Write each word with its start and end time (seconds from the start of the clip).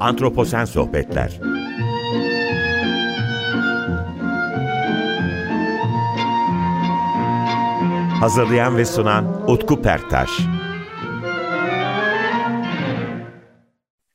Antroposen 0.00 0.64
Sohbetler 0.64 1.40
Hazırlayan 8.20 8.76
ve 8.76 8.84
sunan 8.84 9.50
Utku 9.50 9.82
Perktaş 9.82 10.30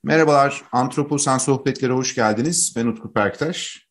Merhabalar, 0.03 0.61
Antroposen 0.71 1.37
Sohbetlere 1.37 1.93
hoş 1.93 2.15
geldiniz. 2.15 2.73
Ben 2.77 2.85
Utku 2.85 3.13
Perktaş. 3.13 3.87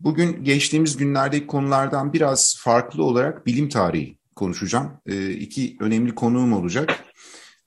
Bugün 0.00 0.44
geçtiğimiz 0.44 0.96
günlerdeki 0.96 1.46
konulardan 1.46 2.12
biraz 2.12 2.56
farklı 2.58 3.04
olarak 3.04 3.46
bilim 3.46 3.68
tarihi 3.68 4.18
konuşacağım. 4.36 4.92
E, 5.06 5.30
iki 5.30 5.76
önemli 5.80 6.14
konuğum 6.14 6.52
olacak. 6.52 7.03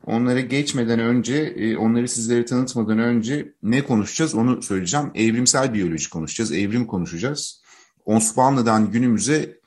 Onlara 0.07 0.39
geçmeden 0.39 0.99
önce, 0.99 1.35
e, 1.35 1.77
onları 1.77 2.07
sizlere 2.07 2.45
tanıtmadan 2.45 2.99
önce 2.99 3.53
ne 3.63 3.83
konuşacağız 3.83 4.35
onu 4.35 4.61
söyleyeceğim. 4.61 5.11
Evrimsel 5.15 5.73
biyoloji 5.73 6.09
konuşacağız, 6.09 6.51
evrim 6.51 6.87
konuşacağız. 6.87 7.61
Osmanlı'dan 8.05 8.91
günümüze 8.91 9.59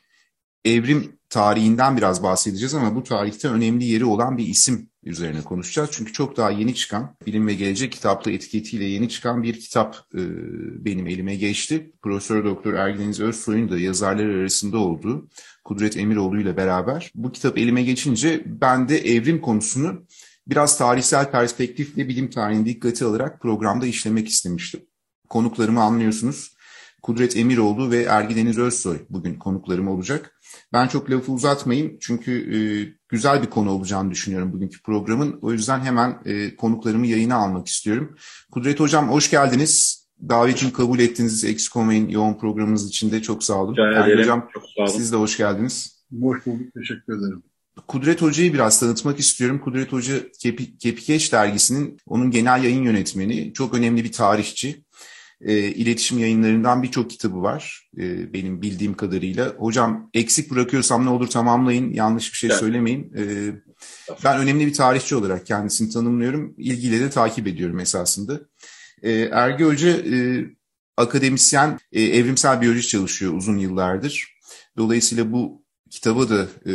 evrim 0.65 1.13
tarihinden 1.29 1.97
biraz 1.97 2.23
bahsedeceğiz 2.23 2.75
ama 2.75 2.95
bu 2.95 3.03
tarihte 3.03 3.49
önemli 3.49 3.85
yeri 3.85 4.05
olan 4.05 4.39
bir 4.39 4.47
isim 4.47 4.91
üzerine 5.05 5.43
konuşacağız. 5.43 5.91
Çünkü 5.93 6.13
çok 6.13 6.37
daha 6.37 6.51
yeni 6.51 6.75
çıkan, 6.75 7.17
Bilim 7.27 7.47
ve 7.47 7.55
Gelecek 7.55 7.93
kitaplı 7.93 8.33
etiketiyle 8.33 8.85
yeni 8.85 9.09
çıkan 9.09 9.43
bir 9.43 9.61
kitap 9.61 9.97
e, 10.15 10.21
benim 10.85 11.07
elime 11.07 11.37
geçti. 11.37 11.93
Profesör 12.03 12.45
Doktor 12.45 12.75
Ergeniz 12.75 13.21
Özsoy'un 13.21 13.71
da 13.71 13.79
yazarları 13.79 14.41
arasında 14.41 14.79
olduğu 14.79 15.29
Kudret 15.65 15.97
Emiroğlu 15.97 16.41
ile 16.41 16.57
beraber. 16.57 17.11
Bu 17.15 17.33
kitap 17.33 17.59
elime 17.59 17.83
geçince 17.83 18.43
ben 18.47 18.89
de 18.89 18.99
evrim 18.99 19.41
konusunu 19.41 20.07
biraz 20.47 20.79
tarihsel 20.79 21.31
perspektifle 21.31 22.09
bilim 22.09 22.31
tarihini 22.31 22.67
dikkate 22.67 23.05
alarak 23.05 23.41
programda 23.41 23.87
işlemek 23.87 24.29
istemiştim. 24.29 24.81
Konuklarımı 25.29 25.83
anlıyorsunuz. 25.83 26.57
Kudret 27.03 27.37
Emiroğlu 27.37 27.91
ve 27.91 28.03
Ergideniz 28.03 28.59
Özsoy 28.59 28.99
bugün 29.11 29.35
konuklarım 29.35 29.89
olacak. 29.89 30.41
Ben 30.73 30.89
çok 30.89 31.11
lafı 31.11 31.33
uzatmayayım 31.33 31.97
çünkü 32.01 32.33
e, 32.33 32.61
güzel 33.09 33.43
bir 33.43 33.51
konu 33.51 33.71
olacağını 33.71 34.11
düşünüyorum 34.11 34.53
bugünkü 34.53 34.83
programın. 34.83 35.39
O 35.43 35.53
yüzden 35.53 35.81
hemen 35.81 36.19
e, 36.25 36.57
konuklarımı 36.57 37.07
yayına 37.07 37.35
almak 37.37 37.67
istiyorum. 37.67 38.17
Kudret 38.51 38.81
Hocam 38.81 39.09
hoş 39.09 39.31
geldiniz. 39.31 40.01
Davetimi 40.29 40.73
kabul 40.73 40.99
ettiniz. 40.99 41.45
Eksik 41.45 41.77
olmayın 41.77 42.09
yoğun 42.09 42.39
programınız 42.39 42.89
için 42.89 43.11
de 43.11 43.23
çok 43.23 43.45
sağ 43.45 43.55
olun. 43.63 43.77
Rica 43.77 44.19
Hocam 44.21 44.49
çok 44.55 44.63
sağ 44.77 44.83
olun. 44.83 44.91
siz 44.91 45.13
de 45.13 45.17
hoş 45.17 45.37
geldiniz. 45.37 46.05
Hoş 46.23 46.47
bulduk. 46.47 46.75
Teşekkür 46.75 47.19
ederim. 47.19 47.43
Kudret 47.89 48.23
Hoca'yı 48.23 48.55
biraz 48.55 48.81
tanıtmak 48.81 49.19
istiyorum. 49.19 49.61
Kudret 49.65 49.93
Hoca 49.93 50.33
Kepi, 50.33 50.79
Kepikeç 50.79 51.33
dergisinin 51.33 51.97
onun 52.07 52.31
genel 52.31 52.65
yayın 52.65 52.83
yönetmeni. 52.83 53.53
Çok 53.53 53.75
önemli 53.75 54.05
bir 54.05 54.13
tarihçi. 54.13 54.85
E, 55.41 55.59
iletişim 55.59 56.19
yayınlarından 56.19 56.83
birçok 56.83 57.11
kitabı 57.11 57.43
var 57.43 57.91
e, 57.99 58.33
benim 58.33 58.63
bildiğim 58.63 58.95
kadarıyla. 58.95 59.49
Hocam 59.49 60.11
eksik 60.15 60.51
bırakıyorsam 60.51 61.05
ne 61.05 61.09
olur 61.11 61.27
tamamlayın. 61.27 61.93
Yanlış 61.93 62.33
bir 62.33 62.37
şey 62.37 62.51
evet. 62.51 62.61
söylemeyin. 62.61 63.13
E, 63.17 63.25
ben 64.25 64.39
önemli 64.39 64.67
bir 64.67 64.73
tarihçi 64.73 65.17
olarak 65.17 65.47
kendisini 65.47 65.91
tanımlıyorum. 65.91 66.55
İlgiyle 66.59 67.01
de 67.01 67.11
takip 67.11 67.47
ediyorum 67.47 67.81
esasında. 67.81 68.41
E, 69.03 69.13
Ergi 69.13 69.65
Hoca 69.65 69.89
e, 69.91 70.45
akademisyen, 70.97 71.79
e, 71.93 72.03
evrimsel 72.03 72.61
biyoloji 72.61 72.89
çalışıyor 72.89 73.35
uzun 73.35 73.59
yıllardır. 73.59 74.37
Dolayısıyla 74.77 75.33
bu 75.33 75.65
kitaba 75.91 76.29
da 76.29 76.47
e, 76.67 76.75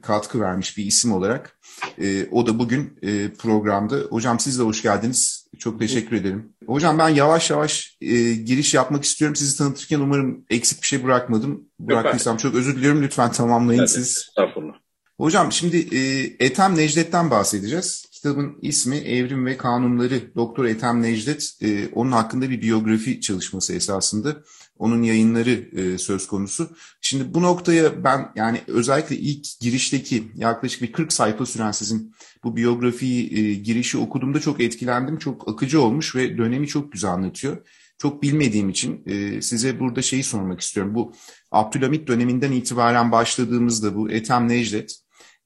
katkı 0.00 0.40
vermiş 0.40 0.78
bir 0.78 0.84
isim 0.84 1.12
olarak. 1.12 1.58
E, 2.00 2.26
o 2.30 2.46
da 2.46 2.58
bugün 2.58 2.98
e, 3.02 3.32
programda. 3.32 3.96
Hocam 3.96 4.40
siz 4.40 4.58
de 4.58 4.62
hoş 4.62 4.82
geldiniz. 4.82 5.46
Çok 5.58 5.78
teşekkür 5.78 6.16
ederim. 6.16 6.52
Hocam 6.66 6.98
ben 6.98 7.08
yavaş 7.08 7.50
yavaş 7.50 7.96
e, 8.00 8.34
giriş 8.34 8.74
yapmak 8.74 9.04
istiyorum. 9.04 9.36
Sizi 9.36 9.58
tanıtırken 9.58 10.00
umarım 10.00 10.44
eksik 10.50 10.82
bir 10.82 10.86
şey 10.86 11.04
bırakmadım. 11.04 11.68
Bıraktıysam 11.80 12.36
çok 12.36 12.54
özür 12.54 12.76
diliyorum. 12.76 13.02
Lütfen 13.02 13.32
tamamlayın 13.32 13.80
evet, 13.80 13.90
siz. 13.90 14.28
Estağfurullah. 14.28 14.74
Hocam 15.18 15.52
şimdi 15.52 15.96
e, 15.96 16.30
Ethem 16.46 16.76
Necdet'ten 16.76 17.30
bahsedeceğiz. 17.30 18.06
Kitabın 18.12 18.58
ismi 18.62 18.96
Evrim 18.96 19.46
ve 19.46 19.56
Kanunları. 19.56 20.34
Doktor 20.34 20.64
Ethem 20.64 21.02
Necdet, 21.02 21.52
e, 21.62 21.88
onun 21.94 22.12
hakkında 22.12 22.50
bir 22.50 22.62
biyografi 22.62 23.20
çalışması 23.20 23.74
esasında. 23.74 24.36
Onun 24.78 25.02
yayınları 25.02 25.50
e, 25.50 25.98
söz 25.98 26.26
konusu. 26.26 26.76
Şimdi 27.00 27.34
bu 27.34 27.42
noktaya 27.42 28.04
ben 28.04 28.32
yani 28.36 28.60
özellikle 28.66 29.16
ilk 29.16 29.60
girişteki 29.60 30.32
yaklaşık 30.34 30.82
bir 30.82 30.92
40 30.92 31.12
sayfa 31.12 31.46
süren 31.46 31.70
sizin 31.70 32.14
bu 32.44 32.56
biyografi 32.56 33.38
e, 33.38 33.54
girişi 33.54 33.98
okuduğumda 33.98 34.40
çok 34.40 34.60
etkilendim. 34.60 35.18
Çok 35.18 35.48
akıcı 35.48 35.80
olmuş 35.80 36.16
ve 36.16 36.38
dönemi 36.38 36.68
çok 36.68 36.92
güzel 36.92 37.10
anlatıyor. 37.10 37.66
Çok 37.98 38.22
bilmediğim 38.22 38.68
için 38.68 39.02
e, 39.06 39.42
size 39.42 39.80
burada 39.80 40.02
şeyi 40.02 40.22
sormak 40.22 40.60
istiyorum. 40.60 40.94
Bu 40.94 41.12
Abdülhamit 41.50 42.08
döneminden 42.08 42.52
itibaren 42.52 43.12
başladığımızda 43.12 43.96
bu 43.96 44.10
Ethem 44.10 44.48
Necdet 44.48 44.96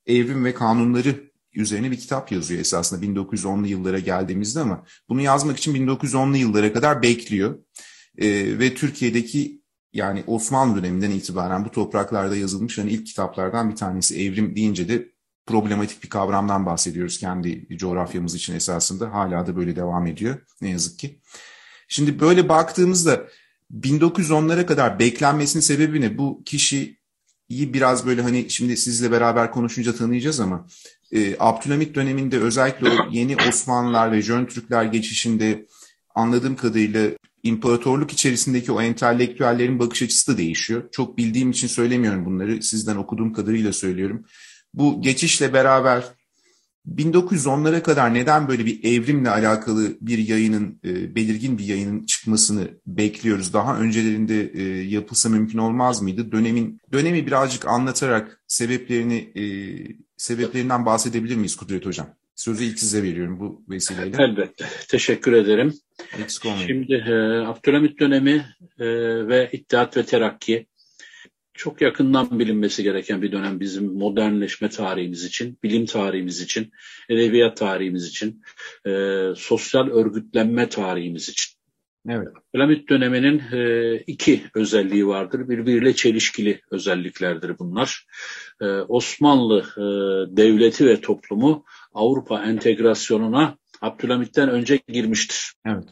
Evrim 0.06 0.44
ve 0.44 0.54
Kanunları 0.54 1.30
üzerine 1.54 1.90
bir 1.90 1.98
kitap 1.98 2.32
yazıyor 2.32 2.60
esasında 2.60 3.06
1910'lu 3.06 3.66
yıllara 3.66 3.98
geldiğimizde 3.98 4.60
ama 4.60 4.84
bunu 5.08 5.20
yazmak 5.20 5.58
için 5.58 5.74
1910'lu 5.74 6.36
yıllara 6.36 6.72
kadar 6.72 7.02
bekliyor. 7.02 7.58
E, 8.18 8.58
ve 8.58 8.74
Türkiye'deki 8.74 9.60
yani 9.92 10.24
Osmanlı 10.26 10.76
döneminden 10.76 11.10
itibaren 11.10 11.64
bu 11.64 11.70
topraklarda 11.70 12.36
yazılmış 12.36 12.78
hani 12.78 12.90
ilk 12.90 13.06
kitaplardan 13.06 13.70
bir 13.70 13.76
tanesi 13.76 14.22
evrim 14.22 14.56
deyince 14.56 14.88
de 14.88 15.08
problematik 15.46 16.02
bir 16.02 16.08
kavramdan 16.08 16.66
bahsediyoruz 16.66 17.18
kendi 17.18 17.76
coğrafyamız 17.76 18.34
için 18.34 18.54
esasında. 18.54 19.12
Hala 19.12 19.46
da 19.46 19.56
böyle 19.56 19.76
devam 19.76 20.06
ediyor 20.06 20.38
ne 20.60 20.70
yazık 20.70 20.98
ki. 20.98 21.20
Şimdi 21.88 22.20
böyle 22.20 22.48
baktığımızda 22.48 23.26
1910'lara 23.80 24.66
kadar 24.66 24.98
beklenmesinin 24.98 25.62
sebebi 25.62 26.00
ne? 26.00 26.18
Bu 26.18 26.42
kişi 26.44 27.00
iyi 27.48 27.74
biraz 27.74 28.06
böyle 28.06 28.22
hani 28.22 28.50
şimdi 28.50 28.76
sizle 28.76 29.10
beraber 29.10 29.52
konuşunca 29.52 29.94
tanıyacağız 29.94 30.40
ama 30.40 30.66
e, 31.12 31.36
Abdülhamit 31.38 31.94
döneminde 31.94 32.38
özellikle 32.38 32.88
o 32.88 32.92
yeni 33.10 33.36
Osmanlılar 33.48 34.12
ve 34.12 34.22
Jön 34.22 34.46
Türkler 34.46 34.84
geçişinde 34.84 35.66
anladığım 36.14 36.56
kadarıyla 36.56 37.10
imparatorluk 37.42 38.12
içerisindeki 38.12 38.72
o 38.72 38.82
entelektüellerin 38.82 39.78
bakış 39.78 40.02
açısı 40.02 40.32
da 40.32 40.38
değişiyor. 40.38 40.82
Çok 40.92 41.18
bildiğim 41.18 41.50
için 41.50 41.68
söylemiyorum 41.68 42.24
bunları. 42.24 42.62
Sizden 42.62 42.96
okuduğum 42.96 43.32
kadarıyla 43.32 43.72
söylüyorum. 43.72 44.24
Bu 44.74 45.02
geçişle 45.02 45.52
beraber 45.52 46.04
1910'lara 46.88 47.82
kadar 47.82 48.14
neden 48.14 48.48
böyle 48.48 48.66
bir 48.66 48.84
evrimle 48.84 49.30
alakalı 49.30 49.96
bir 50.00 50.18
yayının, 50.18 50.80
e, 50.84 51.14
belirgin 51.14 51.58
bir 51.58 51.64
yayının 51.64 52.06
çıkmasını 52.06 52.68
bekliyoruz? 52.86 53.52
Daha 53.52 53.78
öncelerinde 53.78 54.52
e, 54.54 54.62
yapılsa 54.82 55.28
mümkün 55.28 55.58
olmaz 55.58 56.02
mıydı? 56.02 56.32
Dönemin 56.32 56.80
dönemi 56.92 57.26
birazcık 57.26 57.68
anlatarak 57.68 58.42
sebeplerini 58.46 59.16
e, 59.16 59.44
sebeplerinden 60.16 60.86
bahsedebilir 60.86 61.36
miyiz 61.36 61.56
Kudret 61.56 61.86
Hocam? 61.86 62.19
Sözü 62.40 62.64
ilk 62.64 62.78
size 62.78 63.02
veriyorum 63.02 63.40
bu 63.40 63.64
vesileyle. 63.68 64.16
Elbette. 64.22 64.66
Teşekkür 64.88 65.32
ederim. 65.32 65.74
Şimdi 66.66 66.94
e, 66.94 67.12
Abdülhamit 67.46 68.00
dönemi 68.00 68.46
e, 68.78 68.86
ve 69.28 69.48
İttihat 69.52 69.96
ve 69.96 70.04
Terakki 70.04 70.66
çok 71.54 71.80
yakından 71.80 72.38
bilinmesi 72.38 72.82
gereken 72.82 73.22
bir 73.22 73.32
dönem 73.32 73.60
bizim 73.60 73.92
modernleşme 73.92 74.68
tarihimiz 74.68 75.24
için, 75.24 75.58
bilim 75.62 75.86
tarihimiz 75.86 76.40
için, 76.40 76.72
edebiyat 77.08 77.56
tarihimiz 77.56 78.08
için, 78.08 78.42
e, 78.86 78.90
sosyal 79.36 79.88
örgütlenme 79.88 80.68
tarihimiz 80.68 81.28
için. 81.28 81.59
Evet. 82.08 82.28
Abdülhamit 82.28 82.88
döneminin 82.88 83.42
e, 83.52 83.94
iki 84.06 84.42
özelliği 84.54 85.06
vardır. 85.06 85.48
Birbiriyle 85.48 85.94
çelişkili 85.94 86.60
özelliklerdir 86.70 87.58
bunlar. 87.58 88.06
E, 88.60 88.66
Osmanlı 88.66 89.58
e, 89.60 89.82
devleti 90.36 90.86
ve 90.86 91.00
toplumu 91.00 91.64
Avrupa 91.94 92.42
entegrasyonuna 92.44 93.58
Abdülhamit'ten 93.80 94.48
önce 94.48 94.80
girmiştir. 94.88 95.52
Evet. 95.66 95.88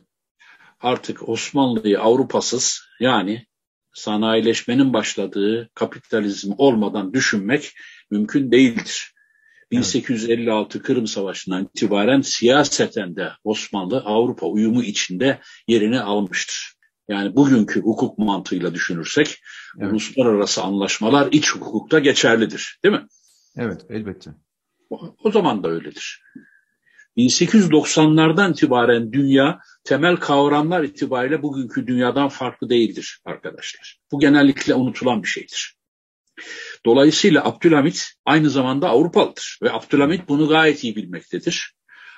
Artık 0.81 1.28
Osmanlı'yı 1.28 2.00
Avrupasız 2.00 2.81
yani 3.00 3.46
sanayileşmenin 3.93 4.93
başladığı 4.93 5.70
kapitalizm 5.75 6.52
olmadan 6.58 7.12
düşünmek 7.12 7.72
mümkün 8.10 8.52
değildir. 8.52 9.14
1856 9.70 10.82
Kırım 10.82 11.06
Savaşı'ndan 11.06 11.65
itibaren 11.65 12.20
siyaseten 12.20 13.17
de 13.17 13.31
Osmanlı 13.44 13.99
Avrupa 13.99 14.47
uyumu 14.47 14.82
içinde 14.82 15.41
yerini 15.69 16.00
almıştır. 16.00 16.73
Yani 17.09 17.37
bugünkü 17.37 17.81
hukuk 17.81 18.19
mantığıyla 18.19 18.75
düşünürsek 18.75 19.38
evet. 19.81 19.93
uluslararası 19.93 20.62
anlaşmalar 20.62 21.29
iç 21.32 21.53
hukukta 21.53 21.99
geçerlidir 21.99 22.79
değil 22.85 22.94
mi? 22.94 23.06
Evet 23.56 23.87
elbette. 23.91 24.31
O, 24.91 25.17
o 25.25 25.31
zaman 25.31 25.65
da 25.65 25.69
öyledir. 25.69 26.23
1890'lardan 27.17 28.53
itibaren 28.53 29.12
dünya 29.12 29.61
temel 29.85 30.17
kavramlar 30.17 30.82
itibariyle 30.82 31.43
bugünkü 31.43 31.87
dünyadan 31.87 32.29
farklı 32.29 32.69
değildir 32.69 33.20
arkadaşlar. 33.25 33.99
Bu 34.12 34.20
genellikle 34.20 34.75
unutulan 34.75 35.23
bir 35.23 35.29
şeydir. 35.29 35.77
Dolayısıyla 36.87 37.44
Abdülhamit 37.44 38.12
aynı 38.25 38.50
zamanda 38.50 38.88
Avrupalıdır 38.88 39.58
ve 39.62 39.73
Abdülhamit 39.73 40.29
bunu 40.29 40.49
gayet 40.49 40.85
iyi 40.85 40.96
bilmektedir. 40.96 41.75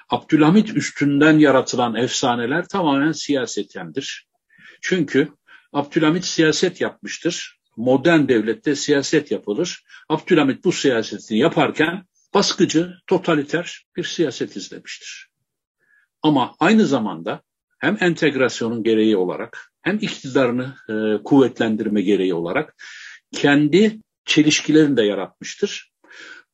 Abdülhamit 0.09 0.77
üstünden 0.77 1.39
yaratılan 1.39 1.95
efsaneler 1.95 2.69
tamamen 2.69 3.13
siyasetendir. 3.13 4.27
Çünkü 4.83 5.29
Abdülhamit 5.73 6.25
siyaset 6.25 6.81
yapmıştır. 6.81 7.61
Modern 7.77 8.29
devlette 8.29 8.75
siyaset 8.77 9.31
yapılır. 9.31 9.85
Abdülhamit 10.09 10.65
bu 10.65 10.73
siyasetini 10.73 11.39
yaparken 11.39 12.05
baskıcı, 12.35 12.95
totaliter 13.07 13.85
bir 13.97 14.05
siyaset 14.05 14.57
izlemiştir. 14.57 15.31
Ama 16.23 16.55
aynı 16.61 16.87
zamanda 16.87 17.43
hem 17.79 17.97
entegrasyonun 18.01 18.83
gereği 18.83 19.17
olarak 19.17 19.73
hem 19.83 19.97
iktidarını 19.97 20.75
e, 20.89 21.23
kuvvetlendirme 21.23 22.03
gereği 22.03 22.35
olarak 22.35 22.77
kendi 23.33 24.01
çelişkilerini 24.25 24.97
de 24.97 25.03
yaratmıştır. 25.03 25.93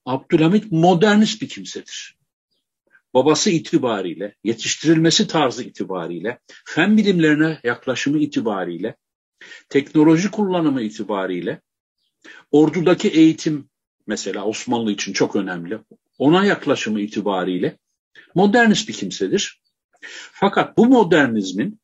Abdülhamit 0.05 0.73
modernist 0.73 1.43
bir 1.43 1.49
kimsedir. 1.49 2.17
Babası 3.15 3.51
itibariyle, 3.51 4.35
yetiştirilmesi 4.45 5.29
tarzı 5.29 5.63
itibariyle, 5.63 6.39
fen 6.65 6.97
bilimlerine 6.97 7.61
yaklaşımı 7.65 8.19
itibariyle, 8.19 8.97
teknoloji 9.69 10.31
kullanımı 10.31 10.83
itibariyle, 10.83 11.61
ordudaki 12.51 13.09
eğitim 13.09 13.69
mesela 14.07 14.45
Osmanlı 14.45 14.93
için 14.93 15.12
çok 15.12 15.37
önemli. 15.37 15.79
Ona 16.19 16.45
yaklaşımı 16.45 17.01
itibariyle 17.01 17.79
modernist 18.35 18.89
bir 18.89 18.95
kimsedir. 18.95 19.61
Fakat 20.33 20.77
bu 20.79 20.87
modernizmin 20.87 21.81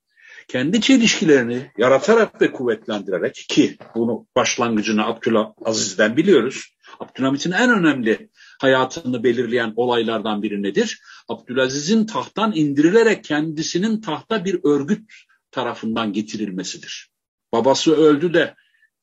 kendi 0.53 0.81
çelişkilerini 0.81 1.71
yaratarak 1.79 2.43
ve 2.43 2.53
kuvvetlendirerek 2.53 3.35
ki 3.49 3.77
bunu 3.95 4.27
başlangıcını 4.37 5.07
Abdülaziz'den 5.07 6.17
biliyoruz. 6.17 6.77
Abdülhamit'in 7.01 7.53
en 7.53 7.71
önemli 7.71 8.31
hayatını 8.61 9.25
belirleyen 9.25 9.73
olaylardan 9.77 10.43
biri 10.43 10.63
nedir? 10.63 11.01
Abdülaziz'in 11.29 12.07
tahttan 12.07 12.53
indirilerek 12.55 13.25
kendisinin 13.25 14.01
tahta 14.01 14.45
bir 14.45 14.61
örgüt 14.65 15.13
tarafından 15.51 16.13
getirilmesidir. 16.13 17.11
Babası 17.53 17.97
öldü 17.97 18.35
de 18.35 18.55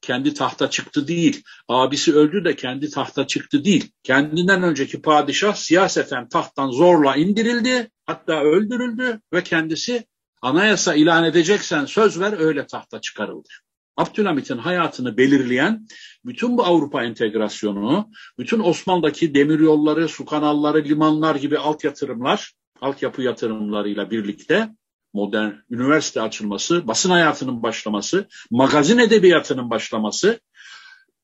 kendi 0.02 0.34
tahta 0.34 0.70
çıktı 0.70 1.08
değil. 1.08 1.44
Abisi 1.68 2.16
öldü 2.16 2.46
de 2.46 2.56
kendi 2.56 2.90
tahta 2.90 3.28
çıktı 3.28 3.64
değil. 3.66 3.92
Kendinden 4.04 4.64
önceki 4.64 5.02
padişah 5.02 5.56
siyaseten 5.56 6.30
tahttan 6.30 6.72
zorla 6.72 7.16
indirildi. 7.16 7.90
Hatta 8.06 8.42
öldürüldü 8.42 9.22
ve 9.34 9.44
kendisi 9.44 10.06
anayasa 10.42 10.96
ilan 10.96 11.24
edeceksen 11.24 11.86
söz 11.86 12.20
ver 12.20 12.40
öyle 12.40 12.68
tahta 12.68 13.02
çıkarıldı. 13.02 13.50
Abdülhamit'in 13.98 14.58
hayatını 14.58 15.18
belirleyen 15.18 15.88
bütün 16.26 16.58
bu 16.58 16.66
Avrupa 16.66 17.04
entegrasyonu, 17.04 18.10
bütün 18.38 18.60
Osmanlı'daki 18.60 19.34
demiryolları, 19.36 20.10
su 20.10 20.26
kanalları, 20.26 20.84
limanlar 20.84 21.36
gibi 21.36 21.58
alt 21.58 21.84
yatırımlar, 21.84 22.54
altyapı 22.82 23.22
yatırımlarıyla 23.22 24.12
birlikte 24.12 24.70
modern 25.14 25.52
üniversite 25.70 26.22
açılması, 26.22 26.88
basın 26.88 27.10
hayatının 27.10 27.64
başlaması, 27.64 28.28
magazin 28.52 28.98
edebiyatının 28.98 29.70
başlaması, 29.70 30.40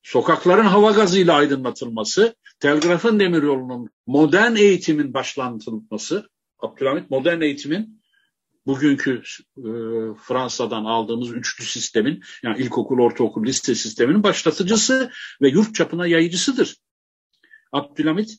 sokakların 0.02 0.64
hava 0.64 0.90
gazıyla 0.90 1.34
aydınlatılması, 1.34 2.34
telgrafın 2.60 3.20
demiryolunun 3.20 3.90
modern 4.06 4.56
eğitimin 4.56 5.14
başlatılması, 5.14 6.28
Abdülhamit 6.58 7.10
modern 7.10 7.40
eğitimin 7.40 7.95
bugünkü 8.66 9.22
e, 9.58 9.68
Fransa'dan 10.22 10.84
aldığımız 10.84 11.30
üçlü 11.32 11.64
sistemin 11.64 12.22
yani 12.42 12.58
ilkokul, 12.58 12.98
ortaokul, 12.98 13.44
lise 13.44 13.74
sisteminin 13.74 14.22
başlatıcısı 14.22 15.10
ve 15.42 15.48
yurt 15.48 15.74
çapına 15.74 16.06
yayıcısıdır. 16.06 16.76
Abdülhamit 17.72 18.38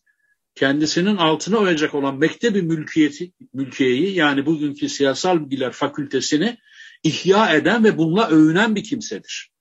kendisinin 0.56 1.18
altına 1.18 1.58
oyacak 1.58 1.96
olan 1.96 2.18
mektebi 2.18 2.62
mülkiyeti, 2.62 3.32
mülkiyeyi 3.54 4.16
yani 4.16 4.46
bugünkü 4.46 4.90
siyasal 4.90 5.40
bilgiler 5.40 5.72
fakültesini 5.72 6.58
ihya 7.04 7.54
eden 7.56 7.84
ve 7.84 7.98
bununla 7.98 8.28
övünen 8.28 8.76
bir 8.76 8.84
kimsedir. 8.84 9.52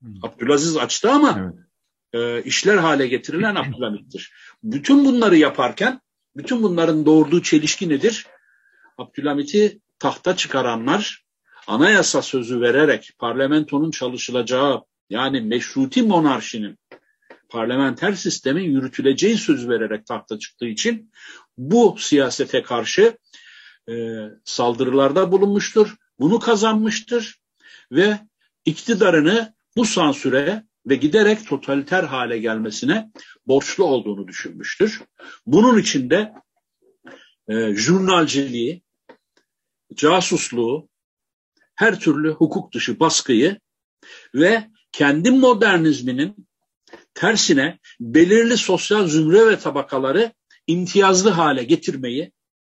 Hmm. 0.00 0.24
Abdülaziz 0.24 0.76
açtı 0.76 1.10
ama 1.10 1.54
evet. 2.12 2.42
e, 2.42 2.48
işler 2.48 2.76
hale 2.76 3.06
getirilen 3.06 3.54
Abdülhamit'tir. 3.54 4.32
Bütün 4.62 5.04
bunları 5.04 5.36
yaparken 5.36 6.00
bütün 6.36 6.62
bunların 6.62 7.06
doğurduğu 7.06 7.42
çelişki 7.42 7.88
nedir? 7.88 8.26
Abdülhamit'i 8.98 9.80
tahta 10.02 10.36
çıkaranlar 10.36 11.24
anayasa 11.66 12.22
sözü 12.22 12.60
vererek 12.60 13.10
parlamentonun 13.18 13.90
çalışılacağı 13.90 14.82
yani 15.10 15.40
meşruti 15.40 16.02
monarşinin 16.02 16.78
parlamenter 17.48 18.12
sistemin 18.12 18.62
yürütüleceği 18.62 19.36
söz 19.36 19.68
vererek 19.68 20.06
tahta 20.06 20.38
çıktığı 20.38 20.66
için 20.66 21.12
bu 21.58 21.96
siyasete 21.98 22.62
karşı 22.62 23.18
e, 23.88 23.94
saldırılarda 24.44 25.32
bulunmuştur. 25.32 25.96
Bunu 26.18 26.38
kazanmıştır 26.38 27.40
ve 27.92 28.18
iktidarını 28.64 29.54
bu 29.76 29.84
sansüre 29.84 30.64
ve 30.86 30.96
giderek 30.96 31.48
totaliter 31.48 32.04
hale 32.04 32.38
gelmesine 32.38 33.10
borçlu 33.46 33.84
olduğunu 33.84 34.28
düşünmüştür. 34.28 35.02
Bunun 35.46 35.78
içinde 35.78 36.32
e, 37.48 37.74
jurnalciliği, 37.74 38.82
casusluğu, 39.96 40.88
her 41.74 42.00
türlü 42.00 42.30
hukuk 42.30 42.74
dışı 42.74 43.00
baskıyı 43.00 43.60
ve 44.34 44.70
kendi 44.92 45.30
modernizminin 45.30 46.48
tersine 47.14 47.78
belirli 48.00 48.56
sosyal 48.56 49.06
zümre 49.06 49.46
ve 49.46 49.58
tabakaları 49.58 50.32
imtiyazlı 50.66 51.30
hale 51.30 51.64
getirmeyi 51.64 52.32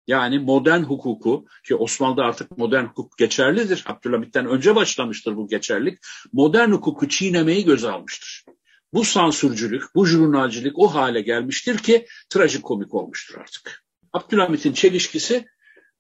yani 0.07 0.39
modern 0.39 0.83
hukuku 0.83 1.47
ki 1.65 1.75
Osmanlı'da 1.75 2.25
artık 2.25 2.59
modern 2.59 2.85
hukuk 2.85 3.19
geçerlidir. 3.19 3.85
Abdülhamit'ten 3.87 4.47
önce 4.47 4.75
başlamıştır 4.75 5.37
bu 5.37 5.49
geçerlik. 5.49 5.99
Modern 6.33 6.71
hukuku 6.71 7.09
çiğnemeyi 7.09 7.65
göze 7.65 7.91
almıştır. 7.91 8.45
Bu 8.93 9.05
sansürcülük, 9.05 9.95
bu 9.95 10.07
jurnalcilik 10.07 10.79
o 10.79 10.95
hale 10.95 11.21
gelmiştir 11.21 11.79
ki 11.79 12.07
trajikomik 12.31 12.95
olmuştur 12.95 13.41
artık. 13.41 13.85
Abdülhamit'in 14.13 14.73
çelişkisi 14.73 15.47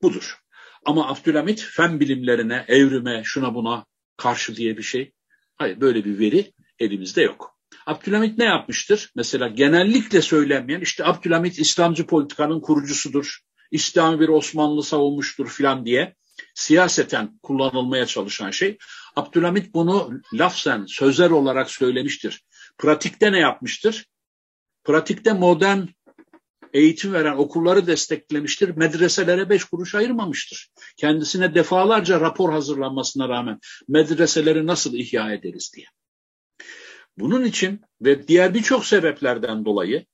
budur. 0.02 0.41
Ama 0.84 1.08
Abdülhamit 1.08 1.60
fen 1.60 2.00
bilimlerine, 2.00 2.64
evrime, 2.68 3.22
şuna 3.24 3.54
buna 3.54 3.84
karşı 4.16 4.56
diye 4.56 4.76
bir 4.76 4.82
şey. 4.82 5.12
Hayır 5.56 5.80
böyle 5.80 6.04
bir 6.04 6.18
veri 6.18 6.52
elimizde 6.78 7.22
yok. 7.22 7.58
Abdülhamit 7.86 8.38
ne 8.38 8.44
yapmıştır? 8.44 9.10
Mesela 9.16 9.48
genellikle 9.48 10.22
söylenmeyen 10.22 10.80
işte 10.80 11.04
Abdülhamit 11.04 11.58
İslamcı 11.58 12.06
politikanın 12.06 12.60
kurucusudur. 12.60 13.38
İslami 13.70 14.20
bir 14.20 14.28
Osmanlı 14.28 14.82
savunmuştur 14.82 15.48
filan 15.48 15.86
diye 15.86 16.14
siyaseten 16.54 17.38
kullanılmaya 17.42 18.06
çalışan 18.06 18.50
şey. 18.50 18.78
Abdülhamit 19.16 19.74
bunu 19.74 20.20
lafzen, 20.34 20.86
sözel 20.88 21.30
olarak 21.30 21.70
söylemiştir. 21.70 22.42
Pratikte 22.78 23.32
ne 23.32 23.38
yapmıştır? 23.38 24.06
Pratikte 24.84 25.32
modern 25.32 25.86
eğitim 26.72 27.12
veren 27.12 27.36
okulları 27.36 27.86
desteklemiştir. 27.86 28.76
Medreselere 28.76 29.50
beş 29.50 29.64
kuruş 29.64 29.94
ayırmamıştır. 29.94 30.70
Kendisine 30.96 31.54
defalarca 31.54 32.20
rapor 32.20 32.52
hazırlanmasına 32.52 33.28
rağmen 33.28 33.58
medreseleri 33.88 34.66
nasıl 34.66 34.94
ihya 34.94 35.32
ederiz 35.32 35.72
diye. 35.76 35.86
Bunun 37.18 37.44
için 37.44 37.80
ve 38.02 38.28
diğer 38.28 38.54
birçok 38.54 38.86
sebeplerden 38.86 39.64
dolayı 39.64 40.06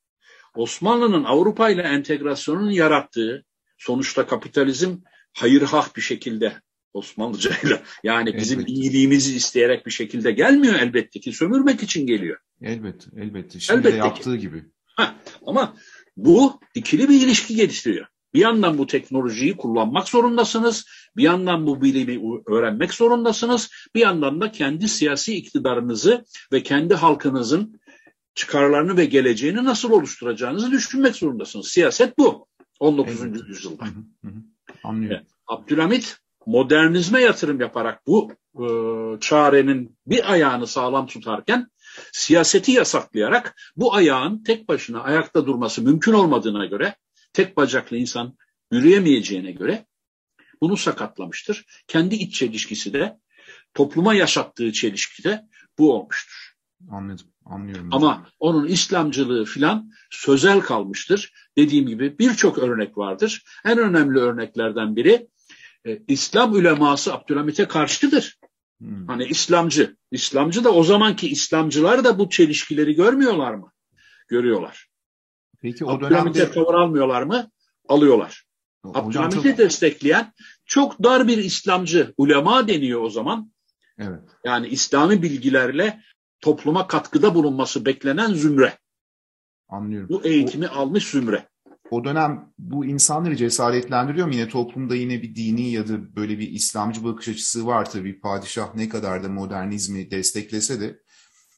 Osmanlı'nın 0.55 1.25
Avrupa 1.25 1.71
ile 1.71 1.83
entegrasyonun 1.83 2.71
yarattığı 2.71 3.45
sonuçta 3.79 4.27
kapitalizm 4.27 4.97
hayırhah 5.33 5.97
bir 5.97 6.01
şekilde 6.01 6.53
Osmanlıcayla 6.93 7.83
yani 8.05 8.37
bizim 8.37 8.61
elbette. 8.61 8.73
iyiliğimizi 8.73 9.37
isteyerek 9.37 9.87
bir 9.87 9.91
şekilde 9.91 10.33
gelmiyor 10.33 10.75
elbette 10.75 11.21
ki 11.21 11.33
sömürmek 11.33 11.83
için 11.83 12.07
geliyor. 12.07 12.39
Elbette 12.63 13.07
elbette. 13.17 13.61
Şimdi 13.61 13.79
elbette 13.79 13.97
yaptığı 13.97 14.35
ki. 14.35 14.41
gibi. 14.41 14.65
Ha, 14.97 15.15
ama 15.47 15.77
bu 16.19 16.61
ikili 16.75 17.09
bir 17.09 17.21
ilişki 17.27 17.55
geliştiriyor. 17.55 18.07
Bir 18.35 18.41
yandan 18.41 18.79
bu 18.79 18.87
teknolojiyi 18.87 19.57
kullanmak 19.57 20.09
zorundasınız, 20.09 20.87
bir 21.17 21.23
yandan 21.23 21.67
bu 21.67 21.83
bilimi 21.83 22.41
öğrenmek 22.47 22.95
zorundasınız, 22.95 23.71
bir 23.95 24.01
yandan 24.01 24.41
da 24.41 24.53
kendi 24.53 24.89
siyasi 24.89 25.35
iktidarınızı 25.35 26.25
ve 26.53 26.63
kendi 26.63 26.95
halkınızın 26.95 27.81
çıkarlarını 28.35 28.97
ve 28.97 29.05
geleceğini 29.05 29.65
nasıl 29.65 29.91
oluşturacağınızı 29.91 30.71
düşünmek 30.71 31.17
zorundasınız. 31.17 31.69
Siyaset 31.69 32.19
bu 32.19 32.47
19. 32.81 33.23
Evet. 33.23 33.41
yüzyılda. 33.49 33.85
Hı 33.85 33.91
hı 34.25 34.29
hı. 34.29 34.43
Anlıyorum. 34.85 35.27
Abdülhamit 35.47 36.17
modernizme 36.47 37.21
yatırım 37.21 37.61
yaparak 37.61 38.07
bu 38.07 38.33
e, 38.55 38.65
çarenin 39.21 39.99
bir 40.07 40.33
ayağını 40.33 40.67
sağlam 40.67 41.07
tutarken 41.07 41.69
siyaseti 42.13 42.73
yasaklayarak 42.73 43.57
bu 43.77 43.95
ayağın 43.95 44.43
tek 44.43 44.69
başına 44.69 45.03
ayakta 45.03 45.47
durması 45.47 45.83
mümkün 45.83 46.13
olmadığına 46.13 46.67
göre 46.67 46.95
tek 47.33 47.57
bacaklı 47.57 47.97
insan 47.97 48.37
yürüyemeyeceğine 48.73 49.53
göre 49.53 49.87
bunu 50.61 50.77
sakatlamıştır. 50.77 51.65
Kendi 51.87 52.15
iç 52.15 52.35
çelişkisi 52.35 52.93
de 52.93 53.19
topluma 53.75 54.15
yaşattığı 54.15 54.73
çelişki 54.73 55.25
de 55.25 55.45
bu 55.79 55.95
olmuştur. 55.95 56.55
Anladım, 56.91 57.27
anlıyorum. 57.45 57.89
Ama 57.93 58.27
onun 58.39 58.67
İslamcılığı 58.67 59.45
filan 59.45 59.91
sözel 60.11 60.61
kalmıştır. 60.61 61.33
Dediğim 61.59 61.87
gibi 61.87 62.19
birçok 62.19 62.59
örnek 62.59 62.99
vardır. 62.99 63.45
En 63.65 63.79
önemli 63.79 64.19
örneklerden 64.19 64.97
biri 64.97 65.29
e, 65.87 65.99
İslam 66.09 66.57
üleması 66.57 67.15
Abdülhamit'e 67.15 67.69
karşıdır. 67.69 68.39
Hmm. 68.81 69.07
Hani 69.07 69.25
İslamcı. 69.25 69.97
İslamcı 70.11 70.65
da 70.65 70.73
o 70.73 70.83
zamanki 70.83 71.29
İslamcılar 71.29 72.05
da 72.05 72.19
bu 72.19 72.31
çelişkileri 72.31 72.95
görmüyorlar 72.95 73.55
mı? 73.55 73.73
Görüyorlar. 74.29 74.89
Peki 75.61 75.85
o 75.85 75.91
Abdülhamit'e 75.91 76.39
dönemde... 76.39 76.53
tavır 76.55 76.75
almıyorlar 76.75 77.23
mı? 77.23 77.51
Alıyorlar. 77.89 78.45
Abdülhamit'i 78.85 79.49
çok... 79.49 79.59
destekleyen 79.59 80.33
çok 80.65 81.03
dar 81.03 81.29
bir 81.29 81.39
İslamcı 81.39 82.15
ulema 82.17 82.69
deniyor 82.69 83.03
o 83.03 83.11
zaman. 83.11 83.53
Evet. 83.99 84.21
Yani 84.45 84.69
İslami 84.69 85.23
bilgilerle 85.23 86.03
topluma 86.41 86.87
katkıda 86.87 87.35
bulunması 87.35 87.85
beklenen 87.85 88.35
zümre. 88.35 88.79
Anlıyorum. 89.69 90.09
Bu 90.09 90.25
eğitimi 90.25 90.69
o, 90.69 90.73
almış 90.73 91.07
zümre. 91.07 91.49
O 91.91 92.05
dönem 92.05 92.53
bu 92.59 92.85
insanları 92.85 93.37
cesaretlendiriyor 93.37 94.27
mu? 94.27 94.35
Yine 94.35 94.49
toplumda 94.49 94.97
yine 94.97 95.23
bir 95.23 95.35
dini 95.35 95.71
ya 95.71 95.89
da 95.89 96.17
böyle 96.17 96.39
bir 96.39 96.49
İslamcı 96.49 97.05
bakış 97.05 97.29
açısı 97.29 97.67
var 97.67 97.91
tabii. 97.91 98.21
Padişah 98.21 98.75
ne 98.75 98.89
kadar 98.89 99.25
da 99.25 99.29
modernizmi 99.29 100.11
desteklese 100.11 100.81
de 100.81 100.99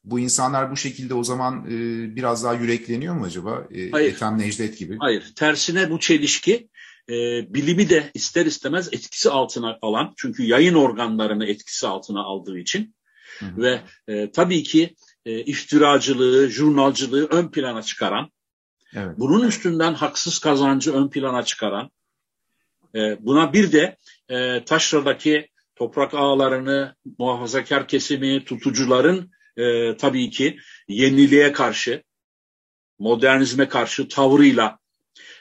bu 0.04 0.20
insanlar 0.20 0.70
bu 0.70 0.76
şekilde 0.76 1.14
o 1.14 1.24
zaman 1.24 1.64
e, 1.66 1.70
biraz 2.16 2.44
daha 2.44 2.54
yürekleniyor 2.54 3.14
mu 3.14 3.24
acaba? 3.24 3.68
E, 3.74 3.90
Hayır. 3.90 4.12
Ethem 4.12 4.38
Necdet 4.38 4.78
gibi. 4.78 4.96
Hayır. 5.00 5.32
Tersine 5.36 5.90
bu 5.90 6.00
çelişki 6.00 6.68
e, 7.08 7.14
bilimi 7.54 7.90
de 7.90 8.10
ister 8.14 8.46
istemez 8.46 8.88
etkisi 8.92 9.30
altına 9.30 9.78
alan 9.82 10.12
çünkü 10.16 10.42
yayın 10.42 10.74
organlarını 10.74 11.46
etkisi 11.46 11.86
altına 11.86 12.20
aldığı 12.20 12.58
için 12.58 12.94
hı 13.38 13.46
hı. 13.46 13.62
ve 13.62 13.80
e, 14.08 14.30
tabii 14.30 14.62
ki 14.62 14.94
e, 15.24 15.40
iftiracılığı, 15.40 16.48
jurnalcılığı 16.50 17.26
ön 17.26 17.50
plana 17.50 17.82
çıkaran, 17.82 18.30
evet. 18.94 19.18
bunun 19.18 19.48
üstünden 19.48 19.94
haksız 19.94 20.38
kazancı 20.38 20.94
ön 20.94 21.10
plana 21.10 21.42
çıkaran, 21.42 21.90
e, 22.94 23.26
buna 23.26 23.52
bir 23.52 23.72
de 23.72 23.96
e, 24.28 24.64
taşradaki 24.64 25.48
toprak 25.76 26.14
ağlarını 26.14 26.94
muhafazakar 27.18 27.88
kesimi, 27.88 28.44
tutucuların 28.44 29.30
e, 29.56 29.96
tabii 29.96 30.30
ki 30.30 30.58
yeniliğe 30.88 31.52
karşı, 31.52 32.02
modernizme 32.98 33.68
karşı 33.68 34.08
tavrıyla, 34.08 34.78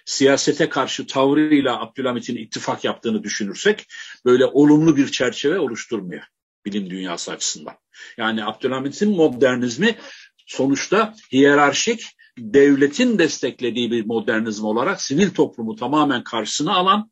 siyasete 0.06 0.70
karşı 0.70 1.08
tavrıyla 1.08 1.82
Abdülhamit'in 1.82 2.36
ittifak 2.36 2.84
yaptığını 2.84 3.24
düşünürsek 3.24 3.86
böyle 4.26 4.46
olumlu 4.46 4.98
bir 4.98 5.12
çerçeve 5.12 5.60
oluşturmuyor 5.60 6.24
bilim 6.66 6.90
dünyası 6.90 7.32
açısından. 7.32 7.76
Yani 8.18 8.46
Abdülhamit'in 8.46 9.16
modernizmi 9.16 9.96
sonuçta 10.46 11.16
hiyerarşik 11.32 12.06
devletin 12.40 13.20
desteklediği 13.20 13.92
bir 13.92 14.06
modernizm 14.06 14.66
olarak 14.66 15.02
sivil 15.02 15.30
toplumu 15.30 15.76
tamamen 15.76 16.24
karşısına 16.24 16.76
alan, 16.76 17.12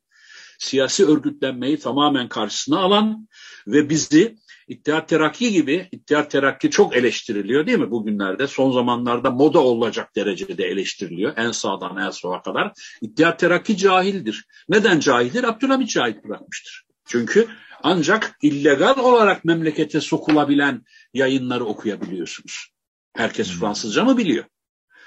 siyasi 0.60 1.06
örgütlenmeyi 1.06 1.80
tamamen 1.80 2.30
karşısına 2.30 2.80
alan 2.80 3.28
ve 3.68 3.90
bizi 3.90 4.38
İttihat 4.68 5.10
Terakki 5.10 5.52
gibi, 5.52 5.90
İttihat 5.92 6.32
Terakki 6.32 6.70
çok 6.72 6.96
eleştiriliyor 6.96 7.68
değil 7.68 7.80
mi 7.80 7.92
bugünlerde? 7.92 8.48
Son 8.48 8.72
zamanlarda 8.72 9.32
moda 9.32 9.60
olacak 9.60 10.16
derecede 10.16 10.66
eleştiriliyor. 10.66 11.34
En 11.38 11.52
sağdan 11.52 11.98
en 11.98 12.10
sola 12.10 12.42
kadar. 12.42 12.72
İttihat 13.02 13.40
Terakki 13.40 13.78
cahildir. 13.78 14.46
Neden 14.70 15.00
cahildir? 15.00 15.44
Abdülhamit 15.44 15.90
cahil 15.90 16.16
bırakmıştır. 16.24 16.86
Çünkü 17.06 17.48
ancak 17.84 18.38
illegal 18.42 18.98
olarak 19.00 19.46
memlekete 19.46 20.02
sokulabilen 20.02 20.82
yayınları 21.14 21.66
okuyabiliyorsunuz. 21.66 22.70
Herkes 23.14 23.52
hmm. 23.52 23.60
Fransızca 23.60 24.04
mı 24.04 24.18
biliyor? 24.18 24.46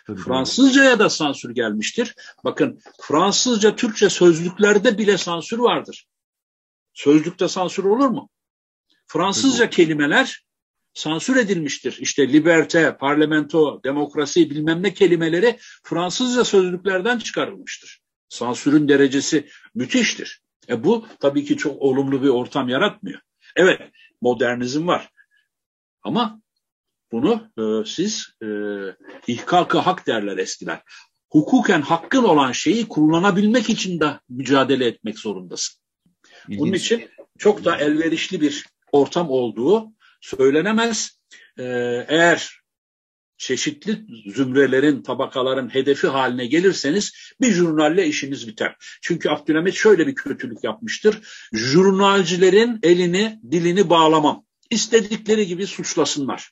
Fransızcaya 0.07 0.99
da 0.99 1.11
sansür 1.11 1.51
gelmiştir. 1.51 2.15
Bakın 2.45 2.81
Fransızca, 3.03 3.77
Türkçe 3.77 4.11
sözlüklerde 4.11 4.99
bile 4.99 5.19
sansür 5.19 5.59
vardır. 5.59 6.07
Sözlükte 6.95 7.49
sansür 7.49 7.85
olur 7.85 8.09
mu? 8.09 8.31
Fransızca 9.07 9.71
kelimeler 9.71 10.45
sansür 10.95 11.37
edilmiştir. 11.37 11.99
İşte 12.01 12.33
liberte, 12.33 12.97
parlamento, 12.97 13.81
demokrasi 13.85 14.51
bilmem 14.51 14.83
ne 14.83 14.95
kelimeleri 14.95 15.59
Fransızca 15.85 16.45
sözlüklerden 16.45 17.19
çıkarılmıştır. 17.19 18.01
Sansürün 18.29 18.89
derecesi 18.89 19.49
müthiştir. 19.75 20.43
E 20.69 20.85
bu 20.85 21.07
tabii 21.21 21.45
ki 21.45 21.57
çok 21.57 21.83
olumlu 21.83 22.23
bir 22.23 22.29
ortam 22.29 22.69
yaratmıyor. 22.69 23.21
Evet 23.57 23.81
modernizm 24.21 24.87
var 24.87 25.11
ama 26.03 26.41
bunu 27.13 27.51
e, 27.59 27.85
siz 27.87 28.29
e, 28.43 28.47
ihkakı 29.27 29.79
hak 29.79 30.07
derler 30.07 30.39
eskiler. 30.39 30.83
Hukuken 31.31 31.83
hakkın 31.83 32.25
olan 32.25 32.53
şeyi 32.53 32.89
kullanabilmek 32.89 33.71
için 33.71 34.01
de 34.01 34.21
mücadele 34.29 34.87
etmek 34.87 35.19
zorundasın. 35.19 35.81
İlginç. 36.49 36.61
Bunun 36.61 36.73
için 36.73 37.09
çok 37.39 37.65
da 37.65 37.77
elverişli 37.77 38.41
bir 38.41 38.67
ortam 38.93 39.31
olduğu 39.31 39.93
söylenemez. 40.21 41.21
Ee, 41.59 41.65
eğer 42.09 42.61
çeşitli 43.37 44.07
zümrelerin, 44.27 45.03
tabakaların 45.03 45.75
hedefi 45.75 46.07
haline 46.07 46.47
gelirseniz 46.47 47.13
bir 47.41 47.53
jurnalle 47.53 48.07
işiniz 48.07 48.49
biter. 48.49 48.77
Çünkü 49.03 49.29
Abdülhamit 49.29 49.75
şöyle 49.75 50.07
bir 50.07 50.15
kötülük 50.15 50.65
yapmıştır. 50.65 51.21
Jurnalcilerin 51.53 52.79
elini, 52.83 53.41
dilini 53.51 53.91
bağlamam. 53.91 54.45
İstedikleri 54.71 55.47
gibi 55.47 55.67
suçlasınlar. 55.67 56.51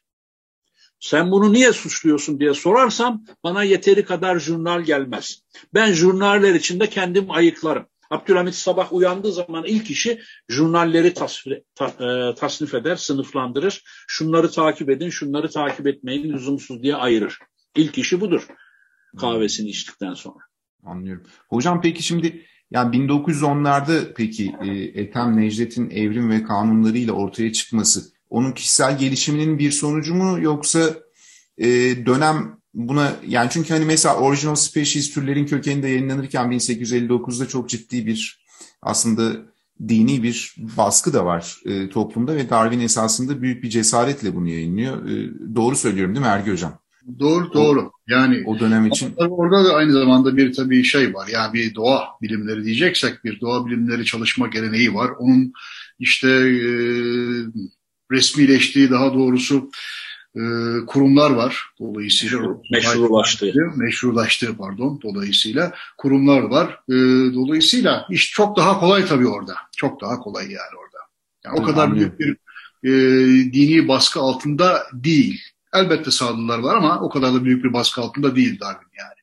Sen 1.00 1.31
bunu 1.31 1.52
niye 1.52 1.73
suçluyorsun 1.73 2.40
diye 2.40 2.55
sorarsam 2.55 3.25
bana 3.45 3.62
yeteri 3.62 4.05
kadar 4.05 4.38
jurnal 4.38 4.83
gelmez. 4.83 5.43
Ben 5.75 5.93
jurnaller 5.93 6.55
içinde 6.55 6.88
kendim 6.88 7.31
ayıklarım. 7.31 7.87
Abdülhamit 8.11 8.55
sabah 8.55 8.93
uyandığı 8.93 9.33
zaman 9.33 9.64
ilk 9.67 9.90
işi 9.90 10.21
jurnalleri 10.49 11.14
tasfir, 11.14 11.62
ta, 11.75 11.87
e, 11.87 12.35
tasnif 12.35 12.75
eder, 12.75 12.97
sınıflandırır. 12.97 13.83
Şunları 14.09 14.50
takip 14.50 14.90
edin, 14.90 15.11
şunları 15.11 15.50
takip 15.50 15.87
etmeyin, 15.87 16.33
lüzumsuz 16.33 16.83
diye 16.83 16.97
ayırır. 16.97 17.38
İlk 17.76 17.99
işi 17.99 18.21
budur 18.21 18.47
kahvesini 19.17 19.69
içtikten 19.69 20.14
sonra. 20.14 20.45
Anlıyorum. 20.85 21.26
Hocam 21.49 21.81
peki 21.81 22.02
şimdi 22.02 22.47
yani 22.71 22.97
1910'larda 22.97 24.14
peki 24.17 24.52
e, 24.62 25.00
Ethem 25.00 25.37
Necdet'in 25.37 25.90
evrim 25.90 26.31
ve 26.31 26.43
kanunlarıyla 26.43 27.12
ortaya 27.12 27.52
çıkması 27.52 28.18
onun 28.30 28.52
kişisel 28.52 28.99
gelişiminin 28.99 29.58
bir 29.58 29.70
sonucu 29.70 30.14
mu 30.14 30.38
yoksa 30.40 30.94
e, 31.58 31.66
dönem 32.06 32.58
buna 32.75 33.12
yani 33.28 33.49
çünkü 33.50 33.75
hani 33.75 33.85
mesela 33.85 34.16
original 34.16 34.54
species 34.54 35.14
türlerin 35.14 35.47
kökeninde 35.47 35.88
yayınlanırken 35.88 36.50
1859'da 36.50 37.49
çok 37.49 37.68
ciddi 37.68 38.06
bir 38.06 38.44
aslında 38.82 39.37
dini 39.88 40.23
bir 40.23 40.54
baskı 40.58 41.12
da 41.12 41.25
var 41.25 41.56
e, 41.64 41.88
toplumda 41.88 42.37
ve 42.37 42.50
Darwin 42.50 42.80
esasında 42.80 43.42
büyük 43.42 43.62
bir 43.62 43.70
cesaretle 43.70 44.35
bunu 44.35 44.49
yayınlıyor. 44.49 45.08
E, 45.08 45.30
doğru 45.54 45.76
söylüyorum 45.76 46.14
değil 46.14 46.26
mi 46.26 46.32
Ergi 46.32 46.50
Hocam? 46.50 46.78
Doğru 47.18 47.52
doğru. 47.52 47.92
Yani 48.08 48.42
o 48.47 48.61
dönem 48.61 48.87
için 48.87 49.14
orada 49.16 49.64
da 49.64 49.75
aynı 49.75 49.92
zamanda 49.92 50.37
bir 50.37 50.52
tabii 50.52 50.85
şey 50.85 51.14
var. 51.14 51.28
Yani 51.32 51.52
bir 51.52 51.75
doğa 51.75 52.04
bilimleri 52.23 52.64
diyeceksek 52.64 53.25
bir 53.25 53.40
doğa 53.40 53.66
bilimleri 53.66 54.04
çalışma 54.04 54.47
geleneği 54.47 54.94
var. 54.94 55.11
Onun 55.18 55.52
işte 55.99 56.28
e, 56.28 56.70
resmileştiği 58.12 58.91
daha 58.91 59.15
doğrusu 59.15 59.71
e, 60.37 60.43
kurumlar 60.87 61.31
var. 61.31 61.67
Dolayısıyla 61.81 62.41
meşrulaştığı. 62.71 63.53
Meşrulaştığı 63.77 64.57
pardon 64.57 65.00
dolayısıyla 65.03 65.73
kurumlar 65.99 66.41
var. 66.41 66.81
E, 66.88 66.95
dolayısıyla 67.35 68.07
iş 68.11 68.31
çok 68.33 68.57
daha 68.57 68.81
kolay 68.81 69.07
tabii 69.07 69.29
orada. 69.29 69.55
Çok 69.77 70.00
daha 70.00 70.21
kolay 70.21 70.45
yani 70.45 70.77
orada. 70.79 70.99
Yani 71.45 71.61
o 71.61 71.62
kadar 71.62 71.95
büyük 71.95 72.21
bir 72.21 72.37
e, 72.85 72.93
dini 73.53 73.88
baskı 73.88 74.21
altında 74.21 74.83
değil. 74.93 75.41
Elbette 75.75 76.11
sağlılar 76.11 76.59
var 76.59 76.77
ama 76.77 77.00
o 77.00 77.11
kadar 77.11 77.35
da 77.35 77.45
büyük 77.45 77.65
bir 77.65 77.73
baskı 77.73 78.00
altında 78.00 78.37
değil 78.37 78.61
Darwin 78.61 78.88
yani. 78.99 79.19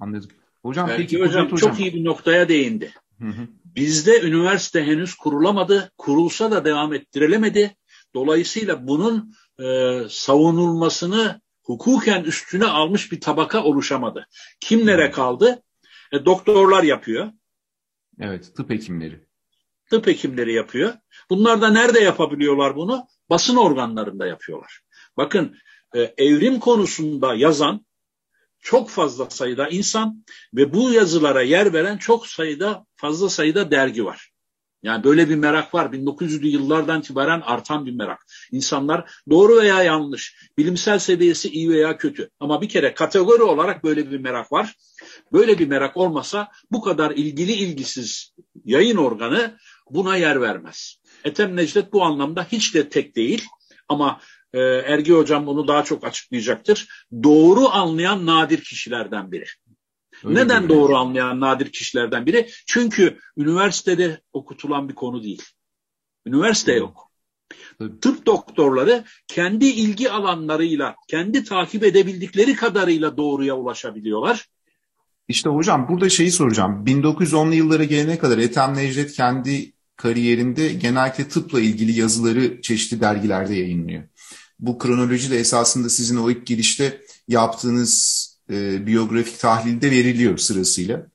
Anladım. 0.00 0.30
Hocam 0.62 0.88
Belki 0.88 1.02
peki 1.02 1.18
hocam, 1.18 1.44
hocam 1.50 1.70
çok 1.70 1.80
iyi 1.80 1.94
bir 1.94 2.04
noktaya 2.04 2.48
değindi. 2.48 2.92
Hı 3.20 3.28
hı. 3.28 3.48
Bizde 3.64 4.20
üniversite 4.20 4.84
henüz 4.84 5.14
kurulamadı. 5.14 5.92
Kurulsa 5.98 6.50
da 6.50 6.64
devam 6.64 6.94
ettirilemedi. 6.94 7.76
Dolayısıyla 8.14 8.86
bunun 8.88 9.34
e, 9.60 9.98
savunulmasını 10.08 11.40
hukuken 11.62 12.24
üstüne 12.24 12.66
almış 12.66 13.12
bir 13.12 13.20
tabaka 13.20 13.64
oluşamadı. 13.64 14.26
Kimlere 14.60 15.10
kaldı? 15.10 15.62
E, 16.12 16.24
doktorlar 16.24 16.82
yapıyor. 16.82 17.32
Evet, 18.20 18.56
tıp 18.56 18.70
hekimleri. 18.70 19.26
Tıp 19.90 20.06
hekimleri 20.06 20.52
yapıyor. 20.52 20.94
Bunlar 21.30 21.62
da 21.62 21.68
nerede 21.68 22.00
yapabiliyorlar 22.00 22.76
bunu? 22.76 23.06
Basın 23.30 23.56
organlarında 23.56 24.26
yapıyorlar. 24.26 24.80
Bakın 25.16 25.56
e, 25.94 26.00
evrim 26.00 26.60
konusunda 26.60 27.34
yazan 27.34 27.86
çok 28.60 28.90
fazla 28.90 29.30
sayıda 29.30 29.68
insan 29.68 30.24
ve 30.54 30.72
bu 30.72 30.92
yazılara 30.92 31.42
yer 31.42 31.72
veren 31.72 31.98
çok 31.98 32.26
sayıda 32.26 32.86
fazla 32.96 33.28
sayıda 33.28 33.70
dergi 33.70 34.04
var. 34.04 34.30
Yani 34.82 35.04
böyle 35.04 35.28
bir 35.28 35.36
merak 35.36 35.74
var. 35.74 35.86
1900'lü 35.86 36.46
yıllardan 36.46 37.00
itibaren 37.00 37.40
artan 37.40 37.86
bir 37.86 37.94
merak. 37.94 38.26
İnsanlar 38.52 39.10
doğru 39.30 39.56
veya 39.56 39.82
yanlış, 39.82 40.50
bilimsel 40.58 40.98
seviyesi 40.98 41.48
iyi 41.48 41.70
veya 41.70 41.96
kötü. 41.96 42.30
Ama 42.40 42.62
bir 42.62 42.68
kere 42.68 42.94
kategori 42.94 43.42
olarak 43.42 43.84
böyle 43.84 44.10
bir 44.10 44.18
merak 44.18 44.52
var. 44.52 44.74
Böyle 45.32 45.58
bir 45.58 45.66
merak 45.66 45.96
olmasa 45.96 46.48
bu 46.70 46.80
kadar 46.80 47.10
ilgili 47.10 47.52
ilgisiz 47.52 48.34
yayın 48.64 48.96
organı 48.96 49.58
buna 49.90 50.16
yer 50.16 50.40
vermez. 50.40 50.96
Ethem 51.24 51.56
Necdet 51.56 51.92
bu 51.92 52.02
anlamda 52.04 52.46
hiç 52.52 52.74
de 52.74 52.88
tek 52.88 53.16
değil. 53.16 53.44
Ama 53.88 54.20
e, 54.52 54.58
Ergi 54.60 55.12
Hocam 55.12 55.46
bunu 55.46 55.68
daha 55.68 55.84
çok 55.84 56.04
açıklayacaktır. 56.04 56.88
Doğru 57.22 57.68
anlayan 57.68 58.26
nadir 58.26 58.64
kişilerden 58.64 59.32
biri. 59.32 59.44
Öyle 60.24 60.40
Neden 60.40 60.62
mi? 60.62 60.68
doğru 60.68 60.96
anlayan 60.96 61.40
nadir 61.40 61.72
kişilerden 61.72 62.26
biri? 62.26 62.48
Çünkü 62.66 63.18
üniversitede 63.36 64.20
okutulan 64.32 64.88
bir 64.88 64.94
konu 64.94 65.22
değil. 65.22 65.42
Üniversite 66.26 66.72
yok. 66.72 67.08
Tıp 68.00 68.26
doktorları 68.26 69.04
kendi 69.28 69.66
ilgi 69.66 70.10
alanlarıyla, 70.10 70.96
kendi 71.08 71.44
takip 71.44 71.84
edebildikleri 71.84 72.56
kadarıyla 72.56 73.16
doğruya 73.16 73.56
ulaşabiliyorlar. 73.56 74.48
İşte 75.28 75.50
hocam 75.50 75.88
burada 75.88 76.08
şeyi 76.08 76.32
soracağım. 76.32 76.84
1910'lu 76.86 77.54
yıllara 77.54 77.84
gelene 77.84 78.18
kadar 78.18 78.38
Ethem 78.38 78.74
Necdet 78.74 79.12
kendi 79.12 79.72
kariyerinde 79.96 80.68
genellikle 80.72 81.28
tıpla 81.28 81.60
ilgili 81.60 82.00
yazıları 82.00 82.60
çeşitli 82.60 83.00
dergilerde 83.00 83.54
yayınlıyor. 83.54 84.02
Bu 84.58 84.78
kronoloji 84.78 85.30
de 85.30 85.38
esasında 85.38 85.88
sizin 85.88 86.16
o 86.16 86.30
ilk 86.30 86.46
girişte 86.46 87.00
yaptığınız 87.28 88.27
e, 88.50 88.86
biyografik 88.86 89.38
tahlilde 89.40 89.90
veriliyor 89.90 90.38
sırasıyla. 90.38 91.06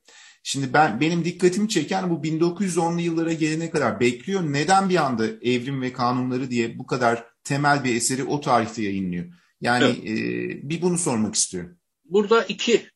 Şimdi 0.42 0.72
ben 0.72 1.00
benim 1.00 1.24
dikkatimi 1.24 1.68
çeken 1.68 2.10
bu 2.10 2.14
1910'lu 2.14 3.00
yıllara 3.00 3.32
gelene 3.32 3.70
kadar 3.70 4.00
bekliyor. 4.00 4.42
Neden 4.42 4.88
bir 4.88 4.96
anda 4.96 5.26
Evrim 5.26 5.82
ve 5.82 5.92
Kanunları 5.92 6.50
diye 6.50 6.78
bu 6.78 6.86
kadar 6.86 7.24
temel 7.44 7.84
bir 7.84 7.96
eseri 7.96 8.24
o 8.24 8.40
tarihte 8.40 8.82
yayınlıyor? 8.82 9.24
Yani 9.60 9.84
evet. 9.84 10.04
e, 10.04 10.68
bir 10.68 10.82
bunu 10.82 10.98
sormak 10.98 11.34
istiyorum. 11.34 11.78
Burada 12.04 12.44
iki, 12.44 12.88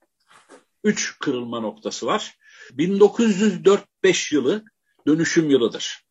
üç 0.84 1.18
kırılma 1.18 1.60
noktası 1.60 2.06
var. 2.06 2.38
1904-5 2.76 4.34
yılı 4.34 4.64
dönüşüm 5.06 5.50
yılıdır. 5.50 6.04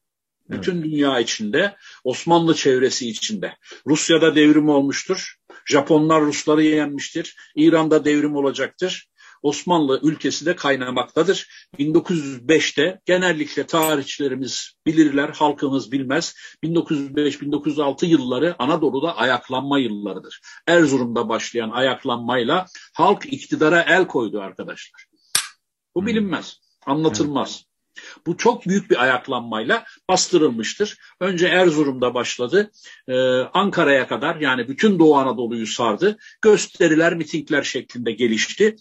Bütün 0.50 0.76
evet. 0.76 0.86
dünya 0.86 1.20
içinde, 1.20 1.76
Osmanlı 2.04 2.56
çevresi 2.56 3.10
içinde. 3.10 3.58
Rusya'da 3.88 4.36
devrim 4.36 4.70
olmuştur. 4.70 5.36
Japonlar 5.68 6.22
Rusları 6.22 6.64
yenmiştir. 6.64 7.36
İran'da 7.56 8.06
devrim 8.06 8.36
olacaktır. 8.36 9.08
Osmanlı 9.42 10.00
ülkesi 10.04 10.46
de 10.46 10.56
kaynamaktadır. 10.56 11.48
1905'te 11.80 13.00
genellikle 13.06 13.68
tarihçilerimiz 13.68 14.72
bilirler, 14.86 15.30
halkımız 15.30 15.92
bilmez. 15.92 16.36
1905-1906 16.64 18.06
yılları 18.06 18.56
Anadolu'da 18.60 19.18
ayaklanma 19.18 19.80
yıllarıdır. 19.80 20.42
Erzurum'da 20.68 21.30
başlayan 21.30 21.70
ayaklanmayla 21.70 22.66
halk 22.94 23.26
iktidara 23.26 23.82
el 23.82 24.08
koydu 24.08 24.42
arkadaşlar. 24.42 25.06
Bu 25.96 26.06
bilinmez, 26.06 26.60
anlatılmaz. 26.86 27.64
Bu 28.28 28.38
çok 28.38 28.68
büyük 28.68 28.90
bir 28.90 29.04
ayaklanmayla 29.04 29.84
bastırılmıştır. 30.10 30.98
Önce 31.20 31.48
Erzurum'da 31.48 32.14
başladı. 32.14 32.72
Ee, 33.08 33.18
Ankara'ya 33.54 34.08
kadar 34.08 34.36
yani 34.36 34.68
bütün 34.68 35.00
Doğu 35.00 35.16
Anadolu'yu 35.16 35.68
sardı. 35.68 36.18
Gösteriler, 36.42 37.16
mitingler 37.16 37.64
şeklinde 37.64 38.12
gelişti. 38.12 38.76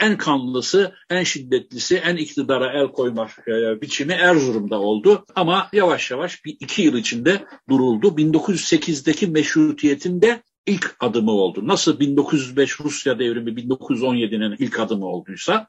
En 0.00 0.18
kanlısı, 0.18 0.94
en 1.10 1.22
şiddetlisi, 1.22 1.96
en 1.96 2.16
iktidara 2.16 2.80
el 2.80 2.86
koyma 2.86 3.28
e, 3.48 3.80
biçimi 3.80 4.12
Erzurum'da 4.12 4.80
oldu. 4.80 5.24
Ama 5.34 5.68
yavaş 5.72 6.10
yavaş 6.10 6.44
bir 6.44 6.56
iki 6.60 6.82
yıl 6.82 6.96
içinde 6.96 7.44
duruldu. 7.68 8.06
1908'deki 8.06 9.26
meşrutiyetin 9.26 10.22
de 10.22 10.42
ilk 10.66 10.96
adımı 11.00 11.30
oldu. 11.30 11.66
Nasıl 11.66 12.00
1905 12.00 12.80
Rusya 12.80 13.18
devrimi 13.18 13.50
1917'nin 13.50 14.56
ilk 14.58 14.80
adımı 14.80 15.06
olduysa 15.06 15.68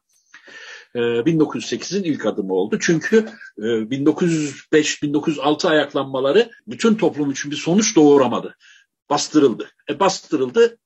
1908'in 0.96 2.03
e, 2.03 2.08
ilk 2.08 2.25
adımı 2.25 2.53
oldu. 2.53 2.77
Çünkü 2.81 3.25
1905-1906 3.58 5.67
e, 5.67 5.69
ayaklanmaları 5.69 6.52
bütün 6.67 6.95
toplum 6.95 7.32
için 7.32 7.52
bir 7.52 7.56
sonuç 7.56 7.95
doğuramadı. 7.95 8.56
Bastırıldı. 9.10 9.69
E 9.89 9.99
bastırıldı 9.99 10.78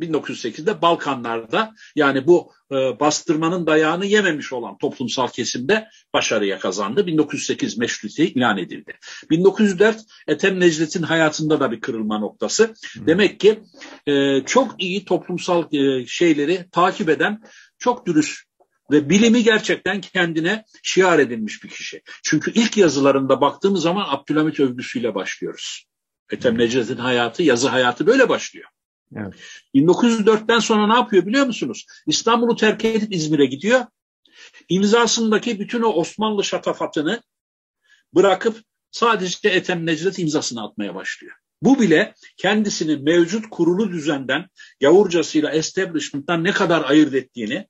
1908'de 0.00 0.82
Balkanlarda 0.82 1.74
yani 1.96 2.26
bu 2.26 2.52
e, 2.72 3.00
bastırmanın 3.00 3.66
dayağını 3.66 4.06
yememiş 4.06 4.52
olan 4.52 4.78
toplumsal 4.78 5.28
kesimde 5.28 5.88
başarıya 6.14 6.58
kazandı. 6.58 7.06
1908 7.06 7.78
meşrutiyeti 7.78 8.34
ilan 8.34 8.58
edildi. 8.58 8.92
1904 9.30 10.00
Ethem 10.28 10.60
Necdet'in 10.60 11.02
hayatında 11.02 11.60
da 11.60 11.72
bir 11.72 11.80
kırılma 11.80 12.18
noktası. 12.18 12.74
Demek 12.96 13.40
ki 13.40 13.60
e, 14.06 14.42
çok 14.46 14.82
iyi 14.82 15.04
toplumsal 15.04 15.74
e, 15.74 16.06
şeyleri 16.06 16.66
takip 16.72 17.08
eden 17.08 17.42
çok 17.78 18.06
dürüst 18.06 18.49
ve 18.90 19.10
bilimi 19.10 19.42
gerçekten 19.42 20.00
kendine 20.00 20.64
şiar 20.82 21.18
edinmiş 21.18 21.64
bir 21.64 21.68
kişi. 21.68 22.02
Çünkü 22.22 22.52
ilk 22.52 22.76
yazılarında 22.76 23.40
baktığımız 23.40 23.82
zaman 23.82 24.06
Abdülhamit 24.08 24.60
övgüsüyle 24.60 25.14
başlıyoruz. 25.14 25.86
Ethem 26.32 26.58
Necdet'in 26.58 26.96
hayatı, 26.96 27.42
yazı 27.42 27.68
hayatı 27.68 28.06
böyle 28.06 28.28
başlıyor. 28.28 28.68
Evet. 29.16 29.34
1904'ten 29.74 30.58
sonra 30.58 30.86
ne 30.86 30.94
yapıyor 30.94 31.26
biliyor 31.26 31.46
musunuz? 31.46 31.86
İstanbul'u 32.06 32.56
terk 32.56 32.84
edip 32.84 33.14
İzmir'e 33.14 33.46
gidiyor. 33.46 33.80
İmzasındaki 34.68 35.60
bütün 35.60 35.82
o 35.82 35.88
Osmanlı 35.88 36.44
şatafatını 36.44 37.22
bırakıp 38.14 38.60
sadece 38.90 39.48
Ethem 39.48 39.86
Necdet 39.86 40.18
imzasını 40.18 40.62
atmaya 40.62 40.94
başlıyor. 40.94 41.36
Bu 41.62 41.80
bile 41.80 42.14
kendisini 42.36 42.96
mevcut 42.96 43.50
kurulu 43.50 43.90
düzenden 43.90 44.46
gavurcasıyla 44.80 45.50
establishment'tan 45.50 46.44
ne 46.44 46.52
kadar 46.52 46.90
ayırt 46.90 47.14
ettiğini 47.14 47.66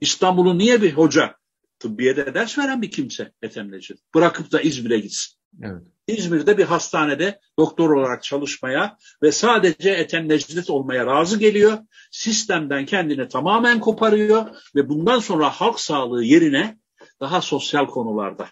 İstanbul'un 0.00 0.58
niye 0.58 0.82
bir 0.82 0.92
hoca 0.92 1.36
tıbbiyede 1.78 2.34
ders 2.34 2.58
veren 2.58 2.82
bir 2.82 2.90
kimse 2.90 3.32
Ethem 3.42 3.72
Necdet 3.72 3.98
bırakıp 4.14 4.52
da 4.52 4.60
İzmir'e 4.60 4.98
gitsin. 4.98 5.38
Evet. 5.62 5.82
İzmir'de 6.06 6.58
bir 6.58 6.64
hastanede 6.64 7.40
doktor 7.58 7.90
olarak 7.90 8.22
çalışmaya 8.22 8.96
ve 9.22 9.32
sadece 9.32 9.90
Ethem 9.90 10.28
Necdet 10.28 10.70
olmaya 10.70 11.06
razı 11.06 11.38
geliyor. 11.38 11.78
Sistemden 12.10 12.86
kendini 12.86 13.28
tamamen 13.28 13.80
koparıyor 13.80 14.46
ve 14.76 14.88
bundan 14.88 15.18
sonra 15.18 15.50
halk 15.50 15.80
sağlığı 15.80 16.24
yerine 16.24 16.78
daha 17.20 17.40
sosyal 17.40 17.86
konularda 17.86 18.48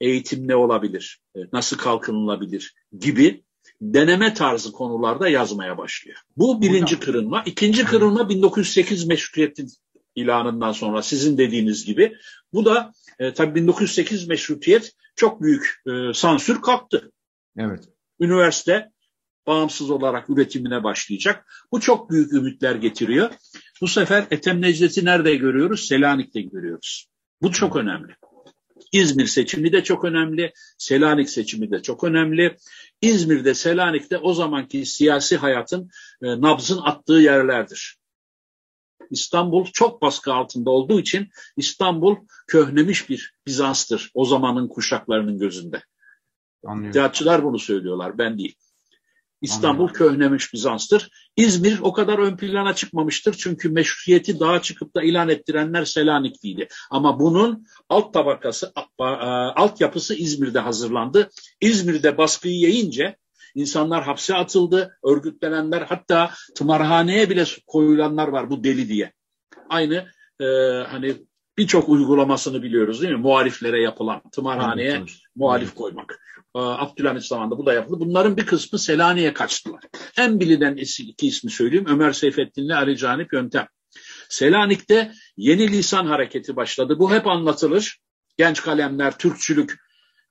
eğitim 0.00 0.48
ne 0.48 0.56
olabilir, 0.56 1.20
e, 1.36 1.38
nasıl 1.52 1.76
kalkınılabilir 1.76 2.74
gibi 2.98 3.44
deneme 3.80 4.34
tarzı 4.34 4.72
konularda 4.72 5.28
yazmaya 5.28 5.78
başlıyor. 5.78 6.18
Bu 6.36 6.62
birinci 6.62 7.00
kırılma. 7.00 7.42
İkinci 7.46 7.84
kırılma 7.84 8.28
1908 8.28 9.06
meşrutiyetin 9.06 9.68
ilanından 10.14 10.72
sonra 10.72 11.02
sizin 11.02 11.38
dediğiniz 11.38 11.84
gibi. 11.84 12.16
Bu 12.52 12.64
da 12.64 12.92
e, 13.18 13.34
tabii 13.34 13.54
1908 13.54 14.28
meşrutiyet 14.28 14.92
çok 15.16 15.42
büyük 15.42 15.82
e, 15.86 16.14
sansür 16.14 16.62
kalktı. 16.62 17.12
Evet. 17.58 17.84
Üniversite 18.20 18.90
bağımsız 19.46 19.90
olarak 19.90 20.30
üretimine 20.30 20.84
başlayacak. 20.84 21.46
Bu 21.72 21.80
çok 21.80 22.10
büyük 22.10 22.32
ümitler 22.32 22.74
getiriyor. 22.74 23.30
Bu 23.80 23.88
sefer 23.88 24.26
Ethem 24.30 24.62
Necdet'i 24.62 25.04
nerede 25.04 25.36
görüyoruz? 25.36 25.86
Selanik'te 25.88 26.40
görüyoruz. 26.40 27.06
Bu 27.42 27.52
çok 27.52 27.76
önemli. 27.76 28.16
İzmir 28.92 29.26
seçimi 29.26 29.72
de 29.72 29.84
çok 29.84 30.04
önemli. 30.04 30.52
Selanik 30.78 31.30
seçimi 31.30 31.70
de 31.70 31.82
çok 31.82 32.04
önemli. 32.04 32.56
İzmir'de, 33.02 33.54
Selanik'te 33.54 34.18
o 34.18 34.34
zamanki 34.34 34.86
siyasi 34.86 35.36
hayatın 35.36 35.90
e, 36.22 36.26
nabzın 36.40 36.80
attığı 36.82 37.12
yerlerdir. 37.12 37.96
İstanbul 39.10 39.64
çok 39.64 40.02
baskı 40.02 40.34
altında 40.34 40.70
olduğu 40.70 41.00
için 41.00 41.28
İstanbul 41.56 42.16
köhnemiş 42.46 43.08
bir 43.08 43.34
Bizans'tır 43.46 44.10
o 44.14 44.24
zamanın 44.24 44.68
kuşaklarının 44.68 45.38
gözünde. 45.38 45.82
Anlıyorum. 46.64 46.92
bunu 47.44 47.58
söylüyorlar 47.58 48.18
ben 48.18 48.38
değil. 48.38 48.56
İstanbul 49.44 49.82
Anladım. 49.82 49.98
köhnemiş 49.98 50.52
Bizans'tır. 50.54 51.10
İzmir 51.36 51.78
o 51.82 51.92
kadar 51.92 52.18
ön 52.18 52.36
plana 52.36 52.74
çıkmamıştır. 52.74 53.34
Çünkü 53.38 53.68
meşruiyeti 53.68 54.40
daha 54.40 54.62
çıkıp 54.62 54.94
da 54.94 55.02
ilan 55.02 55.28
ettirenler 55.28 55.84
Selanikliydi. 55.84 56.68
Ama 56.90 57.20
bunun 57.20 57.66
alt 57.88 58.14
tabakası, 58.14 58.72
altyapısı 59.56 60.14
İzmir'de 60.14 60.58
hazırlandı. 60.58 61.30
İzmir'de 61.60 62.18
baskıyı 62.18 62.54
yiyince 62.54 63.16
İnsanlar 63.54 64.04
hapse 64.04 64.34
atıldı, 64.34 64.98
örgütlenenler 65.04 65.82
hatta 65.82 66.30
tımarhaneye 66.54 67.30
bile 67.30 67.44
koyulanlar 67.66 68.28
var 68.28 68.50
bu 68.50 68.64
deli 68.64 68.88
diye. 68.88 69.12
Aynı 69.68 70.08
e, 70.40 70.44
hani 70.88 71.14
birçok 71.58 71.88
uygulamasını 71.88 72.62
biliyoruz 72.62 73.02
değil 73.02 73.12
mi? 73.12 73.20
Muhaliflere 73.20 73.82
yapılan 73.82 74.22
tımarhaneye 74.32 74.90
evet, 74.90 74.98
evet. 74.98 75.10
muhalif 75.36 75.68
evet. 75.68 75.78
koymak. 75.78 76.20
E, 76.56 76.58
Abdülhamit 76.58 77.24
zamanında 77.24 77.58
bu 77.58 77.66
da 77.66 77.72
yapıldı. 77.72 78.00
Bunların 78.00 78.36
bir 78.36 78.46
kısmı 78.46 78.78
Selanik'e 78.78 79.32
kaçtılar. 79.32 79.80
En 80.18 80.40
bilinen 80.40 80.76
iki 80.76 81.26
ismi 81.26 81.50
söyleyeyim. 81.50 81.86
Ömer 81.88 82.12
Seyfettin'le 82.12 82.70
Ali 82.70 82.96
Canip 82.96 83.32
Yöntem. 83.32 83.66
Selanik'te 84.28 85.12
yeni 85.36 85.72
lisan 85.72 86.06
hareketi 86.06 86.56
başladı. 86.56 86.98
Bu 86.98 87.12
hep 87.12 87.26
anlatılır. 87.26 87.98
Genç 88.38 88.62
kalemler, 88.62 89.18
Türkçülük 89.18 89.78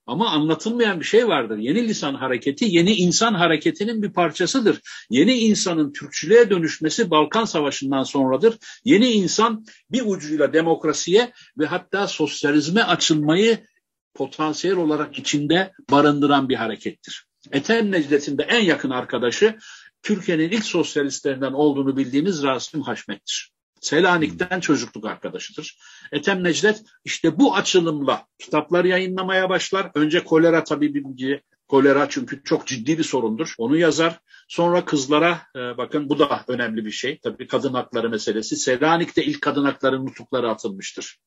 Ama 0.06 0.30
anlatılmayan 0.30 1.00
bir 1.00 1.04
şey 1.04 1.28
vardır. 1.28 1.58
Yeni 1.58 1.88
lisan 1.88 2.14
hareketi 2.14 2.64
yeni 2.64 2.94
insan 2.94 3.34
hareketinin 3.34 4.02
bir 4.02 4.12
parçasıdır. 4.12 4.80
Yeni 5.10 5.34
insanın 5.34 5.92
Türkçülüğe 5.92 6.50
dönüşmesi 6.50 7.10
Balkan 7.10 7.44
Savaşı'ndan 7.44 8.02
sonradır. 8.02 8.58
Yeni 8.84 9.10
insan 9.10 9.64
bir 9.90 10.02
ucuyla 10.06 10.52
demokrasiye 10.52 11.32
ve 11.58 11.66
hatta 11.66 12.06
sosyalizme 12.06 12.82
açılmayı 12.82 13.66
potansiyel 14.14 14.76
olarak 14.76 15.18
içinde 15.18 15.72
barındıran 15.90 16.48
bir 16.48 16.56
harekettir. 16.56 17.26
Ethem 17.52 17.92
Necdet'in 17.92 18.38
de 18.38 18.42
en 18.42 18.60
yakın 18.60 18.90
arkadaşı 18.90 19.58
Türkiye'nin 20.02 20.50
ilk 20.50 20.64
sosyalistlerinden 20.64 21.52
olduğunu 21.52 21.96
bildiğimiz 21.96 22.42
Rasim 22.42 22.82
Haşmet'tir. 22.82 23.53
Selanik'ten 23.84 24.60
çocukluk 24.60 25.06
arkadaşıdır. 25.06 25.78
Ethem 26.12 26.44
Necdet 26.44 26.82
işte 27.04 27.38
bu 27.38 27.56
açılımla 27.56 28.26
kitaplar 28.38 28.84
yayınlamaya 28.84 29.48
başlar. 29.48 29.90
Önce 29.94 30.24
kolera 30.24 30.64
tabii 30.64 30.94
bir 30.94 31.40
kolera 31.68 32.08
çünkü 32.08 32.42
çok 32.44 32.66
ciddi 32.66 32.98
bir 32.98 33.04
sorundur. 33.04 33.54
Onu 33.58 33.76
yazar. 33.76 34.20
Sonra 34.48 34.84
kızlara 34.84 35.42
e, 35.56 35.58
bakın 35.58 36.08
bu 36.08 36.18
da 36.18 36.44
önemli 36.48 36.84
bir 36.84 36.90
şey. 36.90 37.18
Tabii 37.18 37.46
kadın 37.46 37.74
hakları 37.74 38.10
meselesi. 38.10 38.56
Selanik'te 38.56 39.24
ilk 39.24 39.42
kadın 39.42 39.64
hakları 39.64 40.06
nutukları 40.06 40.50
atılmıştır. 40.50 41.18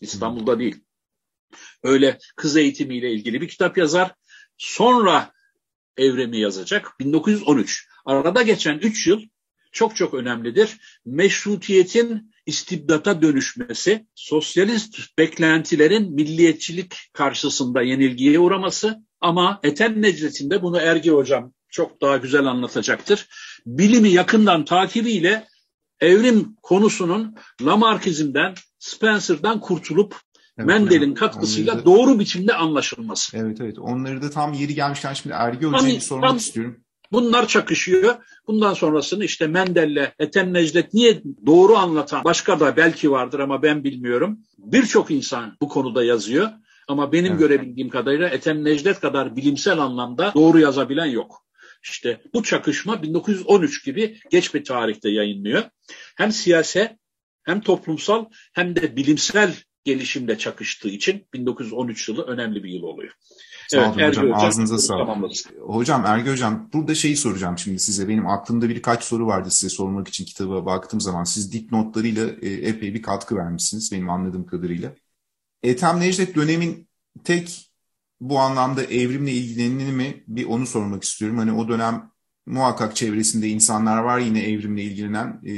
İstanbul'da 0.00 0.58
değil. 0.58 0.84
Öyle 1.82 2.18
kız 2.36 2.56
eğitimiyle 2.56 3.12
ilgili 3.12 3.40
bir 3.40 3.48
kitap 3.48 3.78
yazar. 3.78 4.14
Sonra 4.58 5.32
evrimi 5.96 6.38
yazacak. 6.40 7.00
1913. 7.00 7.88
Arada 8.04 8.42
geçen 8.42 8.78
3 8.78 9.06
yıl 9.06 9.22
çok 9.72 9.96
çok 9.96 10.14
önemlidir. 10.14 10.76
Meşrutiyetin 11.06 12.32
istibdata 12.46 13.22
dönüşmesi, 13.22 14.06
sosyalist 14.14 15.18
beklentilerin 15.18 16.14
milliyetçilik 16.14 16.94
karşısında 17.12 17.82
yenilgiye 17.82 18.38
uğraması 18.38 18.98
ama 19.20 19.60
Ethem 19.62 20.02
Necdet'in 20.02 20.50
bunu 20.62 20.78
Ergi 20.78 21.10
Hocam 21.10 21.52
çok 21.70 22.00
daha 22.00 22.16
güzel 22.16 22.44
anlatacaktır. 22.46 23.28
Bilimi 23.66 24.08
yakından 24.08 24.64
takibiyle 24.64 25.46
evrim 26.00 26.56
konusunun 26.62 27.36
Lamarckizm'den, 27.62 28.54
Spencer'dan 28.78 29.60
kurtulup 29.60 30.16
Evet, 30.58 30.68
Mendel'in 30.68 31.14
katkısıyla 31.14 31.78
da, 31.78 31.84
doğru 31.84 32.18
biçimde 32.18 32.54
anlaşılması. 32.54 33.36
Evet 33.36 33.60
evet. 33.60 33.78
Onları 33.78 34.22
da 34.22 34.30
tam 34.30 34.52
yeri 34.52 34.74
gelmişken 34.74 35.12
şimdi 35.12 35.34
Ergi 35.38 35.66
Hoca'ya 35.66 36.00
sormak 36.00 36.28
tam, 36.28 36.36
istiyorum. 36.36 36.84
Bunlar 37.12 37.48
çakışıyor. 37.48 38.14
Bundan 38.46 38.74
sonrasını 38.74 39.24
işte 39.24 39.46
Mendel'le 39.46 40.12
Ethem 40.18 40.54
Necdet 40.54 40.94
niye 40.94 41.22
doğru 41.46 41.76
anlatan 41.76 42.24
başka 42.24 42.60
da 42.60 42.76
belki 42.76 43.10
vardır 43.10 43.38
ama 43.38 43.62
ben 43.62 43.84
bilmiyorum. 43.84 44.38
Birçok 44.58 45.10
insan 45.10 45.56
bu 45.62 45.68
konuda 45.68 46.04
yazıyor. 46.04 46.48
Ama 46.88 47.12
benim 47.12 47.32
evet. 47.32 47.40
görebildiğim 47.40 47.88
kadarıyla 47.88 48.28
Ethem 48.28 48.64
Necdet 48.64 49.00
kadar 49.00 49.36
bilimsel 49.36 49.78
anlamda 49.78 50.32
doğru 50.34 50.58
yazabilen 50.58 51.06
yok. 51.06 51.44
İşte 51.82 52.20
bu 52.34 52.42
çakışma 52.42 53.02
1913 53.02 53.84
gibi 53.84 54.20
geç 54.30 54.54
bir 54.54 54.64
tarihte 54.64 55.10
yayınlıyor. 55.10 55.62
Hem 56.16 56.32
siyase 56.32 56.98
hem 57.42 57.60
toplumsal 57.60 58.24
hem 58.52 58.76
de 58.76 58.96
bilimsel 58.96 59.54
gelişimle 59.84 60.38
çakıştığı 60.38 60.88
için 60.88 61.26
1913 61.34 62.08
yılı 62.08 62.22
önemli 62.22 62.64
bir 62.64 62.70
yıl 62.70 62.82
oluyor. 62.82 63.12
Sağ 63.68 63.78
evet, 63.78 63.88
olun 63.88 63.98
Ergi 63.98 64.20
hocam. 64.20 64.24
hocam. 64.24 64.46
Ağzınıza 64.46 64.78
sağlık. 64.78 65.60
Hocam 65.60 66.06
Ergi 66.06 66.30
hocam 66.30 66.70
burada 66.72 66.94
şeyi 66.94 67.16
soracağım 67.16 67.58
şimdi 67.58 67.78
size. 67.78 68.08
Benim 68.08 68.26
aklımda 68.26 68.68
birkaç 68.68 69.04
soru 69.04 69.26
vardı 69.26 69.50
size 69.50 69.70
sormak 69.70 70.08
için 70.08 70.24
kitaba 70.24 70.66
baktığım 70.66 71.00
zaman. 71.00 71.24
Siz 71.24 71.52
dipnotlarıyla 71.52 72.26
e, 72.42 72.48
epey 72.48 72.94
bir 72.94 73.02
katkı 73.02 73.36
vermişsiniz 73.36 73.92
benim 73.92 74.10
anladığım 74.10 74.46
kadarıyla. 74.46 74.94
Ethem 75.62 76.00
Necdet 76.00 76.34
dönemin 76.34 76.88
tek 77.24 77.70
bu 78.20 78.38
anlamda 78.38 78.84
evrimle 78.84 79.32
ilgileneni 79.32 79.92
mi 79.92 80.24
bir 80.28 80.46
onu 80.46 80.66
sormak 80.66 81.04
istiyorum. 81.04 81.38
Hani 81.38 81.52
o 81.52 81.68
dönem 81.68 82.10
muhakkak 82.46 82.96
çevresinde 82.96 83.48
insanlar 83.48 83.98
var 83.98 84.18
yine 84.18 84.50
evrimle 84.50 84.82
ilgilenen 84.82 85.40
e, 85.44 85.52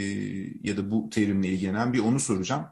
ya 0.68 0.76
da 0.76 0.90
bu 0.90 1.10
terimle 1.10 1.48
ilgilenen 1.48 1.92
bir 1.92 1.98
onu 1.98 2.20
soracağım. 2.20 2.66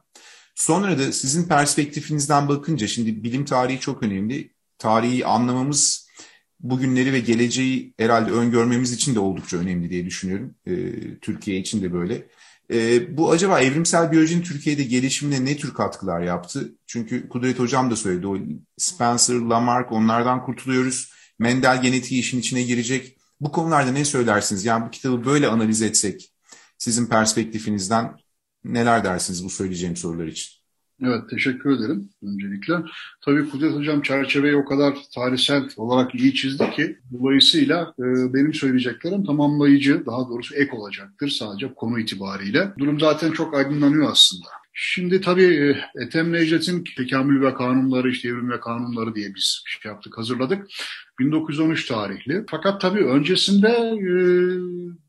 Sonra 0.59 0.99
da 0.99 1.13
sizin 1.13 1.49
perspektifinizden 1.49 2.49
bakınca 2.49 2.87
şimdi 2.87 3.23
bilim 3.25 3.45
tarihi 3.45 3.81
çok 3.81 4.03
önemli. 4.03 4.53
Tarihi 4.79 5.27
anlamamız 5.27 6.09
bugünleri 6.61 7.13
ve 7.13 7.21
geleceği 7.21 7.95
herhalde 7.99 8.31
öngörmemiz 8.31 8.93
için 8.93 9.15
de 9.15 9.21
oldukça 9.21 9.57
önemli 9.57 9.91
diye 9.91 10.07
düşünüyorum. 10.07 10.55
E, 10.67 10.75
Türkiye 11.19 11.59
için 11.59 11.83
de 11.83 11.93
böyle. 11.93 12.29
E, 12.73 13.17
bu 13.17 13.31
acaba 13.31 13.61
evrimsel 13.61 14.13
biyolojinin 14.13 14.43
Türkiye'de 14.43 14.85
gelişimine 14.85 15.45
ne 15.45 15.57
tür 15.57 15.75
katkılar 15.75 16.21
yaptı? 16.21 16.73
Çünkü 16.87 17.29
Kudret 17.29 17.59
Hocam 17.59 17.91
da 17.91 17.97
söyledi. 17.97 18.27
O 18.27 18.37
Spencer, 18.77 19.35
Lamarck 19.35 19.93
onlardan 19.93 20.45
kurtuluyoruz. 20.45 21.13
Mendel 21.39 21.83
genetiği 21.83 22.21
işin 22.21 22.41
içine 22.41 22.63
girecek. 22.63 23.19
Bu 23.41 23.53
konularda 23.53 23.93
ne 23.93 24.05
söylersiniz? 24.05 24.65
Yani 24.65 24.87
bu 24.87 24.91
kitabı 24.91 25.25
böyle 25.25 25.49
analiz 25.49 25.83
etsek 25.83 26.33
sizin 26.79 27.07
perspektifinizden 27.07 28.17
neler 28.75 29.05
dersiniz 29.05 29.45
bu 29.45 29.51
söyleyeceğim 29.51 29.97
sorular 29.97 30.27
için? 30.27 30.59
Evet, 31.05 31.31
teşekkür 31.31 31.77
ederim 31.77 32.11
öncelikle. 32.23 32.75
Tabii 33.25 33.51
Kudret 33.51 33.75
Hocam 33.75 34.03
çerçeveyi 34.03 34.57
o 34.57 34.65
kadar 34.65 34.95
tarihsel 35.15 35.69
olarak 35.77 36.15
iyi 36.15 36.35
çizdi 36.35 36.71
ki 36.71 36.99
dolayısıyla 37.13 37.95
e, 37.99 38.35
benim 38.35 38.55
söyleyeceklerim 38.55 39.25
tamamlayıcı, 39.25 40.07
daha 40.07 40.29
doğrusu 40.29 40.55
ek 40.55 40.77
olacaktır 40.77 41.29
sadece 41.29 41.75
konu 41.75 42.01
itibariyle. 42.01 42.73
Durum 42.79 43.01
zaten 43.01 43.33
çok 43.33 43.55
aydınlanıyor 43.55 44.11
aslında. 44.11 44.49
Şimdi 44.73 45.21
tabii 45.21 45.45
e, 45.45 45.77
Ethem 46.03 46.33
Necdet'in 46.33 46.85
tekamül 46.97 47.43
ve 47.43 47.55
kanunları, 47.55 48.11
işte 48.11 48.29
evrim 48.29 48.51
ve 48.51 48.61
kanunları 48.61 49.15
diye 49.15 49.35
biz 49.35 49.63
şey 49.67 49.93
yaptık, 49.93 50.19
hazırladık. 50.19 50.67
1913 51.19 51.87
tarihli. 51.87 52.45
Fakat 52.51 52.81
tabii 52.81 53.05
öncesinde 53.05 53.69
e, 53.69 54.13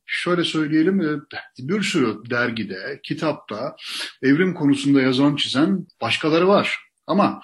şöyle 0.10 0.44
söyleyelim 0.44 1.02
e, 1.02 1.20
bir 1.60 1.82
sürü 1.82 2.30
dergide, 2.30 3.00
kitapta 3.04 3.76
evrim 4.22 4.54
konusunda 4.54 5.02
yazan 5.02 5.36
çizen 5.36 5.88
başkaları 6.02 6.48
var. 6.48 6.80
Ama 7.08 7.42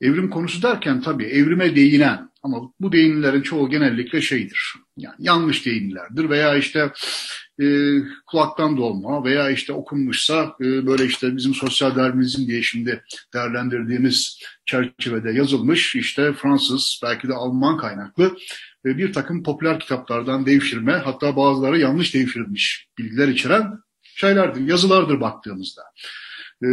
evrim 0.00 0.30
konusu 0.30 0.62
derken 0.62 1.00
tabii 1.00 1.24
evrime 1.24 1.76
değinen 1.76 2.30
ama 2.42 2.72
bu 2.80 2.92
değinilerin 2.92 3.42
çoğu 3.42 3.70
genellikle 3.70 4.20
şeydir. 4.20 4.74
Yani 4.96 5.14
yanlış 5.18 5.66
değinlerdir 5.66 6.30
veya 6.30 6.56
işte 6.56 6.92
e, 7.60 7.66
kulaktan 8.26 8.76
dolma 8.76 9.24
veya 9.24 9.50
işte 9.50 9.72
okunmuşsa 9.72 10.56
e, 10.60 10.86
böyle 10.86 11.04
işte 11.04 11.36
bizim 11.36 11.54
sosyal 11.54 11.96
darwinizm 11.96 12.46
diye 12.46 12.62
şimdi 12.62 13.04
değerlendirdiğimiz 13.34 14.40
çerçevede 14.66 15.32
yazılmış 15.32 15.96
işte 15.96 16.32
Fransız 16.32 17.00
belki 17.02 17.28
de 17.28 17.34
Alman 17.34 17.76
kaynaklı 17.76 18.36
e, 18.86 18.98
bir 18.98 19.12
takım 19.12 19.42
popüler 19.42 19.80
kitaplardan 19.80 20.46
devşirme 20.46 20.92
hatta 20.92 21.36
bazıları 21.36 21.78
yanlış 21.78 22.14
devşirilmiş 22.14 22.88
bilgiler 22.98 23.28
içeren 23.28 23.78
şeylerdir, 24.02 24.68
yazılardır 24.68 25.20
baktığımızda. 25.20 25.82
Ee, 26.62 26.66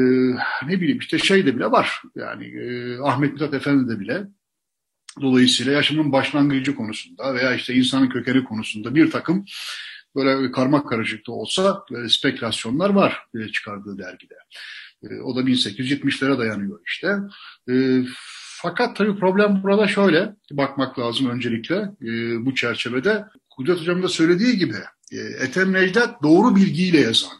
ne 0.67 0.81
bileyim 0.81 0.99
işte 0.99 1.19
şey 1.19 1.45
de 1.45 1.55
bile 1.55 1.65
var 1.65 2.01
yani 2.15 2.45
e, 2.45 2.97
Ahmet 2.99 3.33
Mithat 3.33 3.53
Efendi 3.53 3.91
de 3.95 3.99
bile 3.99 4.27
dolayısıyla 5.21 5.71
yaşamın 5.71 6.11
başlangıcı 6.11 6.75
konusunda 6.75 7.33
veya 7.35 7.55
işte 7.55 7.73
insanın 7.73 8.09
kökeni 8.09 8.43
konusunda 8.43 8.95
bir 8.95 9.11
takım 9.11 9.45
böyle 10.15 10.51
karmak 10.51 10.89
karışık 10.89 11.27
da 11.27 11.31
olsa 11.31 11.83
e, 11.91 12.09
spekülasyonlar 12.09 12.89
var 12.89 13.25
e, 13.35 13.47
çıkardığı 13.47 13.97
dergide. 13.97 14.35
E, 15.03 15.21
o 15.21 15.35
da 15.35 15.41
1870'lere 15.41 16.37
dayanıyor 16.37 16.79
işte. 16.85 17.17
Fakat 18.61 18.95
tabii 18.95 19.19
problem 19.19 19.63
burada 19.63 19.87
şöyle 19.87 20.35
bakmak 20.51 20.99
lazım 20.99 21.29
öncelikle 21.29 21.75
e, 21.75 22.45
bu 22.45 22.55
çerçevede. 22.55 23.25
Kudret 23.49 23.79
Hocam 23.79 24.03
da 24.03 24.07
söylediği 24.07 24.57
gibi 24.57 24.75
e, 25.11 25.17
Ethem 25.17 25.73
Necdet 25.73 26.09
doğru 26.23 26.55
bilgiyle 26.55 26.99
yazan 26.99 27.31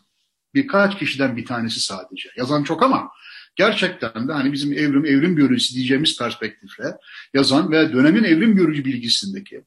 birkaç 0.53 0.99
kişiden 0.99 1.37
bir 1.37 1.45
tanesi 1.45 1.79
sadece. 1.79 2.29
Yazan 2.37 2.63
çok 2.63 2.83
ama 2.83 3.11
gerçekten 3.55 4.27
de 4.27 4.33
hani 4.33 4.51
bizim 4.51 4.73
evrim 4.73 5.05
evrim 5.05 5.37
biyolojisi 5.37 5.75
diyeceğimiz 5.75 6.17
perspektifle 6.17 6.97
yazan 7.33 7.71
ve 7.71 7.93
dönemin 7.93 8.23
evrim 8.23 8.55
biyoloji 8.57 8.85
bilgisindeki 8.85 9.63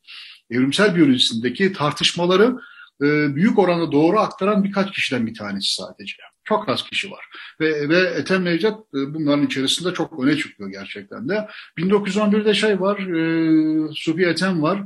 evrimsel 0.51 0.97
biyolojisindeki 0.97 1.73
tartışmaları 1.73 2.57
e, 3.03 3.35
büyük 3.37 3.59
oranda 3.59 3.93
doğru 3.93 4.21
aktaran 4.21 4.65
birkaç 4.65 4.93
kişiden 4.93 5.27
bir 5.27 5.35
tanesi 5.35 5.75
sadece. 5.75 6.17
Çok 6.45 6.69
az 6.69 6.85
kişi 6.85 7.11
var. 7.11 7.25
Ve, 7.61 7.89
ve 7.89 7.99
Ethem 7.99 8.45
Necdet 8.45 8.73
e, 8.75 9.15
bunların 9.15 9.47
içerisinde 9.47 9.95
çok 9.95 10.25
öne 10.25 10.37
çıkıyor 10.37 10.71
gerçekten 10.71 11.29
de. 11.29 11.49
1911'de 11.79 12.55
şey 12.55 12.81
var, 12.81 12.99
e, 12.99 13.95
Subi 13.95 14.25
Ethem 14.25 14.63
var. 14.63 14.83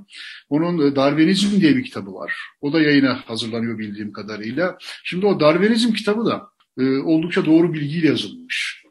Onun 0.49 0.91
e, 0.91 0.97
Darwinizm 0.97 1.61
diye 1.61 1.77
bir 1.77 1.85
kitabı 1.85 2.15
var. 2.15 2.35
O 2.61 2.73
da 2.73 2.81
yayına 2.81 3.21
hazırlanıyor 3.27 3.79
bildiğim 3.79 4.13
kadarıyla. 4.13 4.79
Şimdi 5.05 5.27
o 5.27 5.41
Darwinizm 5.41 5.93
kitabı 5.93 6.27
da 6.27 6.51
e, 6.79 6.99
oldukça 6.99 7.47
doğru 7.47 7.75
bilgiyle 7.75 8.07
yazılmış. 8.07 8.85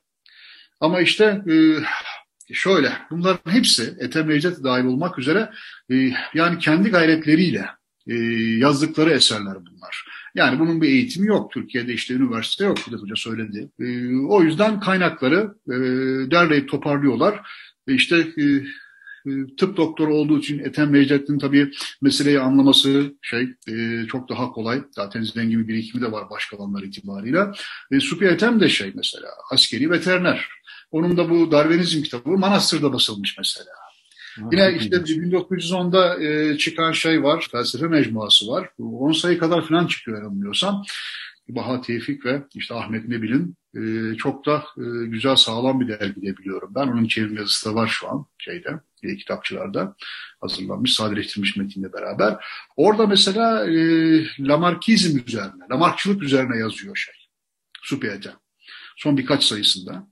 Ama 0.80 1.02
işte 1.02 1.42
e, 1.52 1.56
şöyle, 2.54 2.94
bunların 3.12 3.52
hepsi 3.52 3.94
Ethem 4.00 4.30
Necdet 4.30 4.64
dahil 4.64 4.86
olmak 4.86 5.20
üzere 5.20 5.50
e, 5.92 5.96
yani 6.34 6.60
kendi 6.60 6.90
gayretleriyle 6.90 7.66
e, 8.08 8.16
yazdıkları 8.58 9.10
eserler 9.10 9.56
bunlar. 9.66 10.06
Yani 10.36 10.60
bunun 10.60 10.82
bir 10.82 10.90
eğitimi 10.90 11.28
yok. 11.28 11.52
Türkiye'de 11.52 11.94
işte 11.94 12.14
üniversite 12.14 12.66
yok. 12.66 12.78
Kudet 12.86 13.02
Hoca 13.02 13.16
söyledi. 13.16 13.70
E, 13.80 14.16
o 14.16 14.44
yüzden 14.44 14.80
kaynakları 14.80 15.56
e, 15.68 15.76
derleyip 16.32 16.70
toparlıyorlar. 16.70 17.42
E, 17.88 17.94
işte 17.94 18.18
e, 18.18 18.44
tıp 19.58 19.78
doktoru 19.78 20.16
olduğu 20.16 20.40
için 20.40 20.60
Ethem 20.60 20.94
Necdet'in 20.94 21.40
tabii 21.40 21.72
meseleyi 22.02 22.40
anlaması 22.40 23.14
şey 23.22 23.48
e, 23.70 24.06
çok 24.08 24.30
daha 24.30 24.52
kolay. 24.52 24.84
Zaten 24.92 25.22
zengin 25.22 25.60
bir 25.60 25.68
birikimi 25.68 26.04
de 26.04 26.12
var 26.12 26.30
başka 26.30 26.58
alanlar 26.58 26.84
itibarıyla. 26.84 27.52
E, 27.92 28.00
Supi 28.00 28.26
Ethem 28.26 28.60
de 28.60 28.70
şey 28.70 28.92
mesela 28.96 29.28
askeri 29.52 29.92
veteriner. 29.92 30.48
Onun 30.92 31.18
da 31.18 31.30
bu 31.30 31.52
Darwinizm 31.52 32.02
kitabı 32.02 32.30
Manastır'da 32.30 32.94
basılmış 32.94 33.38
mesela. 33.38 33.87
Yine 34.52 34.78
işte 34.78 34.96
1910'da 34.96 36.24
e, 36.24 36.58
çıkan 36.58 36.92
şey 36.92 37.24
var, 37.24 37.48
felsefe 37.52 37.88
mecmuası 37.88 38.48
var. 38.48 38.70
10 38.80 39.12
sayı 39.12 39.40
kadar 39.40 39.66
falan 39.66 39.88
çıkıyor 39.88 40.18
yanılmıyorsam. 40.18 40.84
Baha 41.50 41.82
Tevfik 41.82 42.26
ve 42.26 42.44
işte 42.56 42.76
Ahmet 42.76 43.08
Nebil'in 43.08 43.56
e, 43.76 44.16
çok 44.18 44.46
da 44.46 44.66
e, 44.78 45.08
güzel 45.08 45.36
sağlam 45.36 45.80
bir 45.80 45.88
dergi 45.88 46.22
de 46.22 46.38
biliyorum. 46.38 46.72
Ben 46.76 46.88
onun 46.88 47.08
çevrim 47.08 47.38
yazısı 47.38 47.70
da 47.70 47.76
var 47.76 47.88
şu 47.88 48.10
an 48.10 48.26
şeyde 48.38 48.80
e, 49.04 49.16
kitapçılarda 49.16 49.96
hazırlanmış, 50.42 50.94
sadeleştirilmiş 50.94 51.58
metinle 51.58 51.94
beraber. 51.94 52.46
Orada 52.76 53.08
mesela 53.08 53.66
e, 53.66 53.78
Lamarckizm 54.40 55.20
üzerine, 55.28 55.64
Lamarckçılık 55.72 56.24
üzerine 56.24 56.58
yazıyor 56.58 56.96
şey. 56.96 57.16
Supiyete. 57.82 58.34
Son 58.98 59.18
birkaç 59.18 59.44
sayısında 59.44 60.08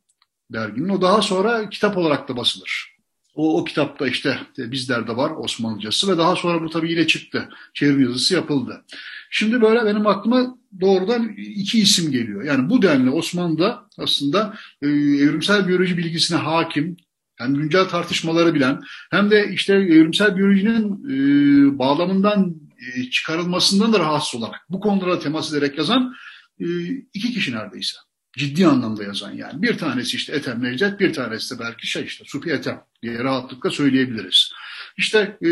derginin. 0.54 0.90
O 0.90 1.02
daha 1.02 1.22
sonra 1.22 1.70
kitap 1.70 1.98
olarak 1.98 2.30
da 2.30 2.38
basılır. 2.38 2.95
O, 3.36 3.60
o 3.62 3.64
kitapta 3.64 4.08
işte 4.08 4.40
bizlerde 4.58 5.16
var 5.16 5.32
Osmanlıcası 5.38 6.12
ve 6.12 6.18
daha 6.18 6.36
sonra 6.36 6.64
bu 6.64 6.70
tabii 6.70 6.92
yine 6.92 7.08
çıktı. 7.08 7.50
Çevrim 7.74 8.02
yazısı 8.02 8.34
yapıldı. 8.34 8.86
Şimdi 9.30 9.62
böyle 9.62 9.86
benim 9.86 10.08
aklıma 10.08 10.58
doğrudan 10.82 11.28
iki 11.38 11.80
isim 11.80 12.12
geliyor. 12.12 12.44
Yani 12.44 12.70
bu 12.70 12.82
denli 12.82 13.10
Osmanlı'da 13.10 13.90
aslında 13.98 14.56
e, 14.82 14.88
evrimsel 14.88 15.68
biyoloji 15.68 15.98
bilgisine 15.98 16.38
hakim, 16.38 16.98
hem 17.36 17.54
güncel 17.54 17.86
tartışmaları 17.86 18.54
bilen 18.54 18.82
hem 19.12 19.32
de 19.32 19.50
işte 19.54 19.74
evrimsel 19.74 20.38
biyolojinin 20.38 21.06
e, 21.10 21.80
bağlamından 21.80 22.56
e, 22.96 23.10
çıkarılmasından 23.10 23.94
da 23.94 24.00
rahatsız 24.00 24.42
olarak 24.42 24.62
bu 24.70 24.80
konulara 24.80 25.20
temas 25.20 25.54
ederek 25.54 25.78
yazan 25.78 26.14
e, 26.60 26.66
iki 27.14 27.34
kişi 27.34 27.52
neredeyse. 27.52 27.98
Ciddi 28.38 28.68
anlamda 28.68 29.04
yazan 29.04 29.32
yani. 29.32 29.62
Bir 29.62 29.78
tanesi 29.78 30.18
işte 30.18 30.34
Ethem 30.34 30.64
Necdet, 30.64 31.00
bir 31.00 31.14
tanesi 31.14 31.56
de 31.56 31.60
belki 31.60 31.88
şey 31.88 32.04
işte 32.04 32.24
Supi 32.28 32.50
Ethem 32.50 32.84
diye 33.04 33.24
rahatlıkla 33.24 33.70
söyleyebiliriz. 33.70 34.52
İşte 34.98 35.38
e, 35.46 35.50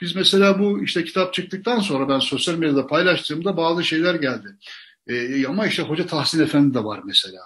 biz 0.00 0.16
mesela 0.16 0.58
bu 0.58 0.84
işte 0.84 1.04
kitap 1.04 1.34
çıktıktan 1.34 1.80
sonra 1.80 2.08
ben 2.08 2.18
sosyal 2.18 2.54
medyada 2.54 2.86
paylaştığımda 2.86 3.56
bazı 3.56 3.84
şeyler 3.84 4.14
geldi. 4.14 4.56
E, 5.06 5.46
ama 5.46 5.66
işte 5.66 5.82
Hoca 5.82 6.06
Tahsin 6.06 6.42
Efendi 6.42 6.74
de 6.74 6.84
var 6.84 7.00
mesela. 7.04 7.40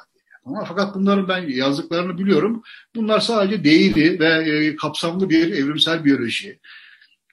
Ama 0.44 0.64
fakat 0.64 0.94
bunların 0.94 1.28
ben 1.28 1.48
yazdıklarını 1.48 2.18
biliyorum. 2.18 2.62
Bunlar 2.94 3.20
sadece 3.20 3.64
değeri 3.64 4.20
ve 4.20 4.50
e, 4.50 4.76
kapsamlı 4.76 5.30
bir 5.30 5.52
evrimsel 5.52 6.04
biyoloji 6.04 6.60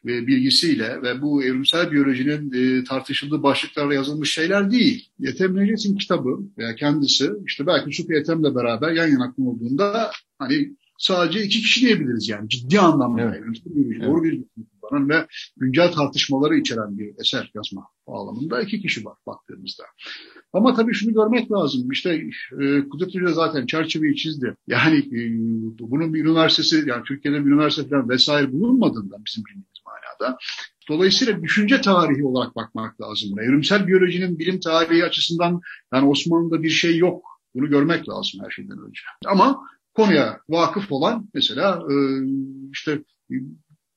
e, 0.05 0.27
bilgisiyle 0.27 1.01
ve 1.01 1.21
bu 1.21 1.43
evrimsel 1.43 1.91
biyolojinin 1.91 2.51
e, 2.53 2.83
tartışıldığı 2.83 3.43
başlıklarla 3.43 3.93
yazılmış 3.93 4.33
şeyler 4.33 4.71
değil. 4.71 5.09
Ethem 5.23 5.55
Necdet'in 5.55 5.97
kitabı 5.97 6.39
veya 6.57 6.75
kendisi 6.75 7.29
işte 7.47 7.67
belki 7.67 7.95
Supi 7.95 8.15
Ethem'le 8.15 8.55
beraber 8.55 8.91
yan 8.91 9.07
yana 9.07 9.33
olduğunda 9.37 10.11
hani 10.39 10.75
sadece 10.97 11.43
iki 11.43 11.61
kişi 11.61 11.81
diyebiliriz 11.81 12.29
yani 12.29 12.49
ciddi 12.49 12.79
anlamda 12.79 13.21
evet. 13.21 13.35
evrimsel 13.35 13.75
biyoloji 13.75 13.97
evet. 13.99 14.07
doğru 14.07 14.23
bir 14.23 14.43
kullanan 14.81 15.09
ve 15.09 15.27
güncel 15.57 15.91
tartışmaları 15.91 16.57
içeren 16.57 16.97
bir 16.97 17.13
eser 17.19 17.51
yazma 17.55 17.87
bağlamında 18.07 18.61
iki 18.61 18.81
kişi 18.81 19.05
var 19.05 19.17
baktığımızda. 19.27 19.83
Ama 20.53 20.73
tabii 20.73 20.93
şunu 20.93 21.13
görmek 21.13 21.51
lazım. 21.51 21.91
İşte 21.91 22.21
e, 22.61 22.89
Kudret 22.89 23.15
Hoca 23.15 23.33
zaten 23.33 23.65
çerçeveyi 23.65 24.15
çizdi. 24.15 24.55
Yani 24.67 24.97
e, 24.97 25.19
bunun 25.79 26.13
bir 26.13 26.25
üniversitesi, 26.25 26.83
yani 26.89 27.03
Türkiye'de 27.03 27.45
bir 27.45 27.51
üniversite 27.51 27.89
falan 27.89 28.09
vesaire 28.09 28.51
bulunmadığından 28.51 29.25
bizim 29.25 29.43
bildiğimiz 29.45 29.74
manada. 30.21 30.37
Dolayısıyla 30.89 31.41
düşünce 31.43 31.81
tarihi 31.81 32.25
olarak 32.25 32.55
bakmak 32.55 33.01
lazım 33.01 33.29
buna. 33.31 33.43
Evrimsel 33.43 33.87
biyolojinin 33.87 34.39
bilim 34.39 34.59
tarihi 34.59 35.05
açısından 35.05 35.61
yani 35.93 36.07
Osmanlı'da 36.07 36.63
bir 36.63 36.69
şey 36.69 36.97
yok. 36.97 37.25
Bunu 37.55 37.69
görmek 37.69 38.09
lazım 38.09 38.41
her 38.43 38.49
şeyden 38.49 38.77
önce. 38.79 39.01
Ama 39.25 39.61
konuya 39.93 40.39
vakıf 40.49 40.91
olan 40.91 41.29
mesela 41.33 41.83
e, 41.91 41.95
işte 42.71 43.03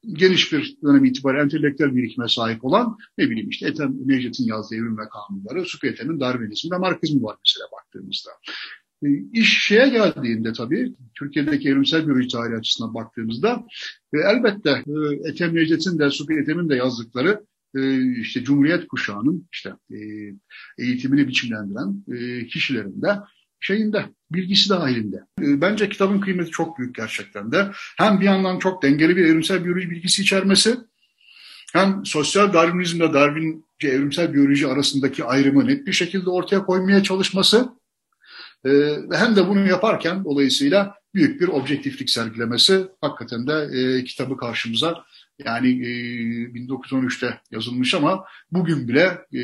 geniş 0.02 0.52
bir 0.52 0.76
dönem 0.82 1.04
itibariyle 1.04 1.42
entelektüel 1.42 1.96
birikime 1.96 2.28
sahip 2.28 2.64
olan 2.64 2.96
ne 3.18 3.30
bileyim 3.30 3.48
işte 3.48 3.68
Ethem 3.68 3.94
Necdet'in 4.06 4.44
yazdığı 4.44 4.74
evrim 4.74 4.98
ve 4.98 5.02
kanunları, 5.08 5.64
Suket'in 5.64 6.20
Darwinizmi 6.20 6.70
ve 6.70 6.78
Marksizmi 6.78 7.22
var 7.22 7.36
mesela 7.46 7.66
baktığımızda. 7.72 8.30
E, 9.04 9.08
iş 9.32 9.66
şeye 9.66 9.88
geldiğinde 9.88 10.52
tabii, 10.52 10.94
Türkiye'deki 11.14 11.68
evrimsel 11.68 12.06
biyoloji 12.06 12.28
tarihi 12.28 12.56
açısından 12.56 12.94
baktığımızda 12.94 13.66
e, 14.12 14.18
elbette 14.18 14.70
e, 14.70 15.28
Ethem 15.28 15.54
Necdet'in 15.54 15.98
de 15.98 16.10
Supi 16.10 16.34
Ethem'in 16.34 16.68
de 16.68 16.76
yazdıkları 16.76 17.44
e, 17.76 18.12
işte 18.20 18.44
Cumhuriyet 18.44 18.88
kuşağının 18.88 19.48
işte 19.52 19.72
e, 19.90 19.98
eğitimini 20.78 21.28
biçimlendiren 21.28 22.04
e, 22.08 22.46
kişilerin 22.46 23.02
de 23.02 23.18
şeyinde, 23.60 24.04
bilgisi 24.30 24.70
dahilinde. 24.70 25.16
Ee, 25.16 25.60
bence 25.60 25.88
kitabın 25.88 26.20
kıymeti 26.20 26.50
çok 26.50 26.78
büyük 26.78 26.94
gerçekten 26.94 27.52
de. 27.52 27.70
Hem 27.96 28.20
bir 28.20 28.24
yandan 28.24 28.58
çok 28.58 28.82
dengeli 28.82 29.16
bir 29.16 29.24
evrimsel 29.24 29.64
biyoloji 29.64 29.90
bilgisi 29.90 30.22
içermesi, 30.22 30.76
hem 31.72 32.02
sosyal 32.04 32.52
Darwinizmle 32.52 33.12
Darwinci 33.12 33.88
evrimsel 33.88 34.34
biyoloji 34.34 34.66
arasındaki 34.66 35.24
ayrımı 35.24 35.66
net 35.66 35.86
bir 35.86 35.92
şekilde 35.92 36.30
ortaya 36.30 36.64
koymaya 36.64 37.02
çalışması, 37.02 37.68
ee, 38.66 38.96
hem 39.12 39.36
de 39.36 39.48
bunu 39.48 39.66
yaparken 39.66 40.24
dolayısıyla 40.24 40.94
büyük 41.14 41.40
bir 41.40 41.48
objektiflik 41.48 42.10
sergilemesi 42.10 42.86
hakikaten 43.00 43.46
de 43.46 43.68
e, 43.72 44.04
kitabı 44.04 44.36
karşımıza 44.36 45.04
yani 45.44 45.68
e, 45.68 45.90
1913'te 46.54 47.40
yazılmış 47.50 47.94
ama 47.94 48.24
bugün 48.52 48.88
bile 48.88 49.18
e, 49.32 49.40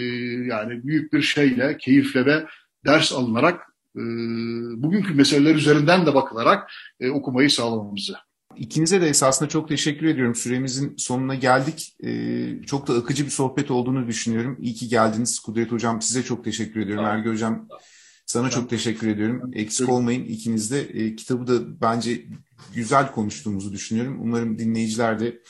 yani 0.47 0.87
büyük 0.87 1.13
bir 1.13 1.23
şeyle, 1.23 1.77
keyifle 1.77 2.27
ve 2.27 2.47
ders 2.87 3.13
alınarak 3.13 3.61
e, 3.97 4.03
bugünkü 4.83 5.15
meseleler 5.15 5.55
üzerinden 5.55 6.07
de 6.07 6.15
bakılarak 6.15 6.71
e, 7.01 7.11
okumayı 7.11 7.51
sağlamamızı. 7.51 8.17
İkinize 8.57 9.01
de 9.01 9.09
esasında 9.09 9.49
çok 9.49 9.69
teşekkür 9.69 10.07
ediyorum. 10.07 10.35
Süremizin 10.35 10.95
sonuna 10.97 11.35
geldik. 11.35 11.97
Ee, 12.05 12.63
çok 12.67 12.89
da 12.89 12.95
akıcı 12.95 13.25
bir 13.25 13.31
sohbet 13.31 13.71
olduğunu 13.71 14.07
düşünüyorum. 14.07 14.59
İyi 14.61 14.75
ki 14.75 14.89
geldiniz. 14.89 15.41
Kudret 15.41 15.73
Hocam 15.73 16.03
size 16.03 16.23
çok 16.23 16.45
teşekkür 16.45 16.81
ediyorum. 16.81 17.05
Ergi 17.05 17.29
Hocam 17.29 17.69
sana 18.27 18.51
çok 18.51 18.71
teşekkür 18.71 19.09
ediyorum. 19.09 19.51
Eksik 19.55 19.89
olmayın 19.89 20.25
ikiniz 20.25 20.71
de. 20.71 20.81
E, 20.81 21.17
kitabı 21.17 21.47
da 21.47 21.81
bence 21.81 22.25
güzel 22.75 23.13
konuştuğumuzu 23.13 23.73
düşünüyorum. 23.73 24.19
Umarım 24.21 24.59
dinleyiciler 24.59 25.21
de 25.21 25.41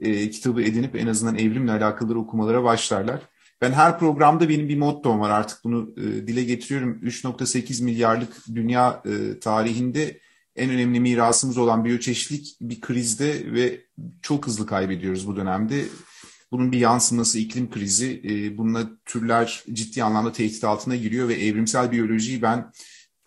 e, 0.00 0.30
kitabı 0.30 0.62
edinip 0.62 0.96
en 0.96 1.06
azından 1.06 1.38
evrimle 1.38 1.72
alakalı 1.72 2.18
okumalara 2.18 2.64
başlarlar. 2.64 3.20
Ben 3.60 3.72
her 3.72 3.98
programda 3.98 4.48
benim 4.48 4.68
bir 4.68 4.78
mottom 4.78 5.20
var 5.20 5.30
artık 5.30 5.64
bunu 5.64 5.94
e, 5.96 6.02
dile 6.02 6.44
getiriyorum. 6.44 7.00
3.8 7.02 7.84
milyarlık 7.84 8.36
dünya 8.54 9.02
e, 9.06 9.38
tarihinde 9.38 10.20
en 10.56 10.70
önemli 10.70 11.00
mirasımız 11.00 11.58
olan 11.58 11.84
biyoçeşitlik 11.84 12.56
bir 12.60 12.80
krizde 12.80 13.52
ve 13.52 13.80
çok 14.22 14.46
hızlı 14.46 14.66
kaybediyoruz 14.66 15.26
bu 15.26 15.36
dönemde. 15.36 15.84
Bunun 16.54 16.72
bir 16.72 16.78
yansıması 16.78 17.38
iklim 17.38 17.70
krizi. 17.70 18.22
E, 18.24 18.58
bununla 18.58 18.90
türler 19.04 19.64
ciddi 19.72 20.04
anlamda 20.04 20.32
tehdit 20.32 20.64
altına 20.64 20.96
giriyor 20.96 21.28
ve 21.28 21.34
evrimsel 21.34 21.92
biyolojiyi 21.92 22.42
ben 22.42 22.72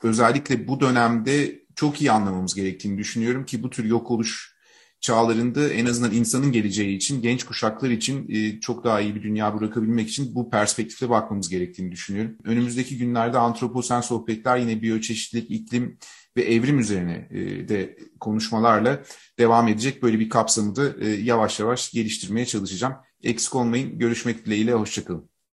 özellikle 0.04 0.68
bu 0.68 0.80
dönemde 0.80 1.62
çok 1.76 2.02
iyi 2.02 2.12
anlamamız 2.12 2.56
gerektiğini 2.56 2.98
düşünüyorum 2.98 3.46
ki 3.46 3.64
bu 3.64 3.70
tür 3.70 3.86
yok 3.86 4.12
oluş 4.12 4.56
çağlarında 5.00 5.70
en 5.70 5.86
azından 5.86 6.14
insanın 6.14 6.52
geleceği 6.52 6.96
için, 6.96 7.22
genç 7.22 7.44
kuşaklar 7.44 7.90
için 7.90 8.30
e, 8.30 8.60
çok 8.60 8.84
daha 8.84 9.02
iyi 9.02 9.16
bir 9.16 9.24
dünya 9.24 9.60
bırakabilmek 9.60 10.10
için 10.10 10.36
bu 10.36 10.50
perspektifle 10.50 11.10
bakmamız 11.10 11.50
gerektiğini 11.50 11.92
düşünüyorum. 11.92 12.38
Önümüzdeki 12.44 12.98
günlerde 12.98 13.38
antroposen 13.38 14.02
sohbetler 14.02 14.58
yine 14.58 14.82
biyoçeşitlilik, 14.82 15.52
iklim 15.52 15.98
ve 16.38 16.42
evrim 16.42 16.80
üzerine 16.80 17.28
e, 17.32 17.68
de 17.68 17.98
konuşmalarla 18.20 19.04
devam 19.40 19.68
edecek. 19.68 20.04
Böyle 20.04 20.20
bir 20.20 20.30
kapsamı 20.30 20.76
da 20.76 20.94
e, 21.00 21.10
yavaş 21.10 21.60
yavaş 21.60 21.92
geliştirmeye 21.92 22.46
çalışacağım. 22.46 22.94
Eksik 23.24 23.56
olmayın. 23.56 24.00
Görüşmek 24.00 24.46
dileğiyle. 24.46 24.74
Hoşçakalın. 24.74 25.30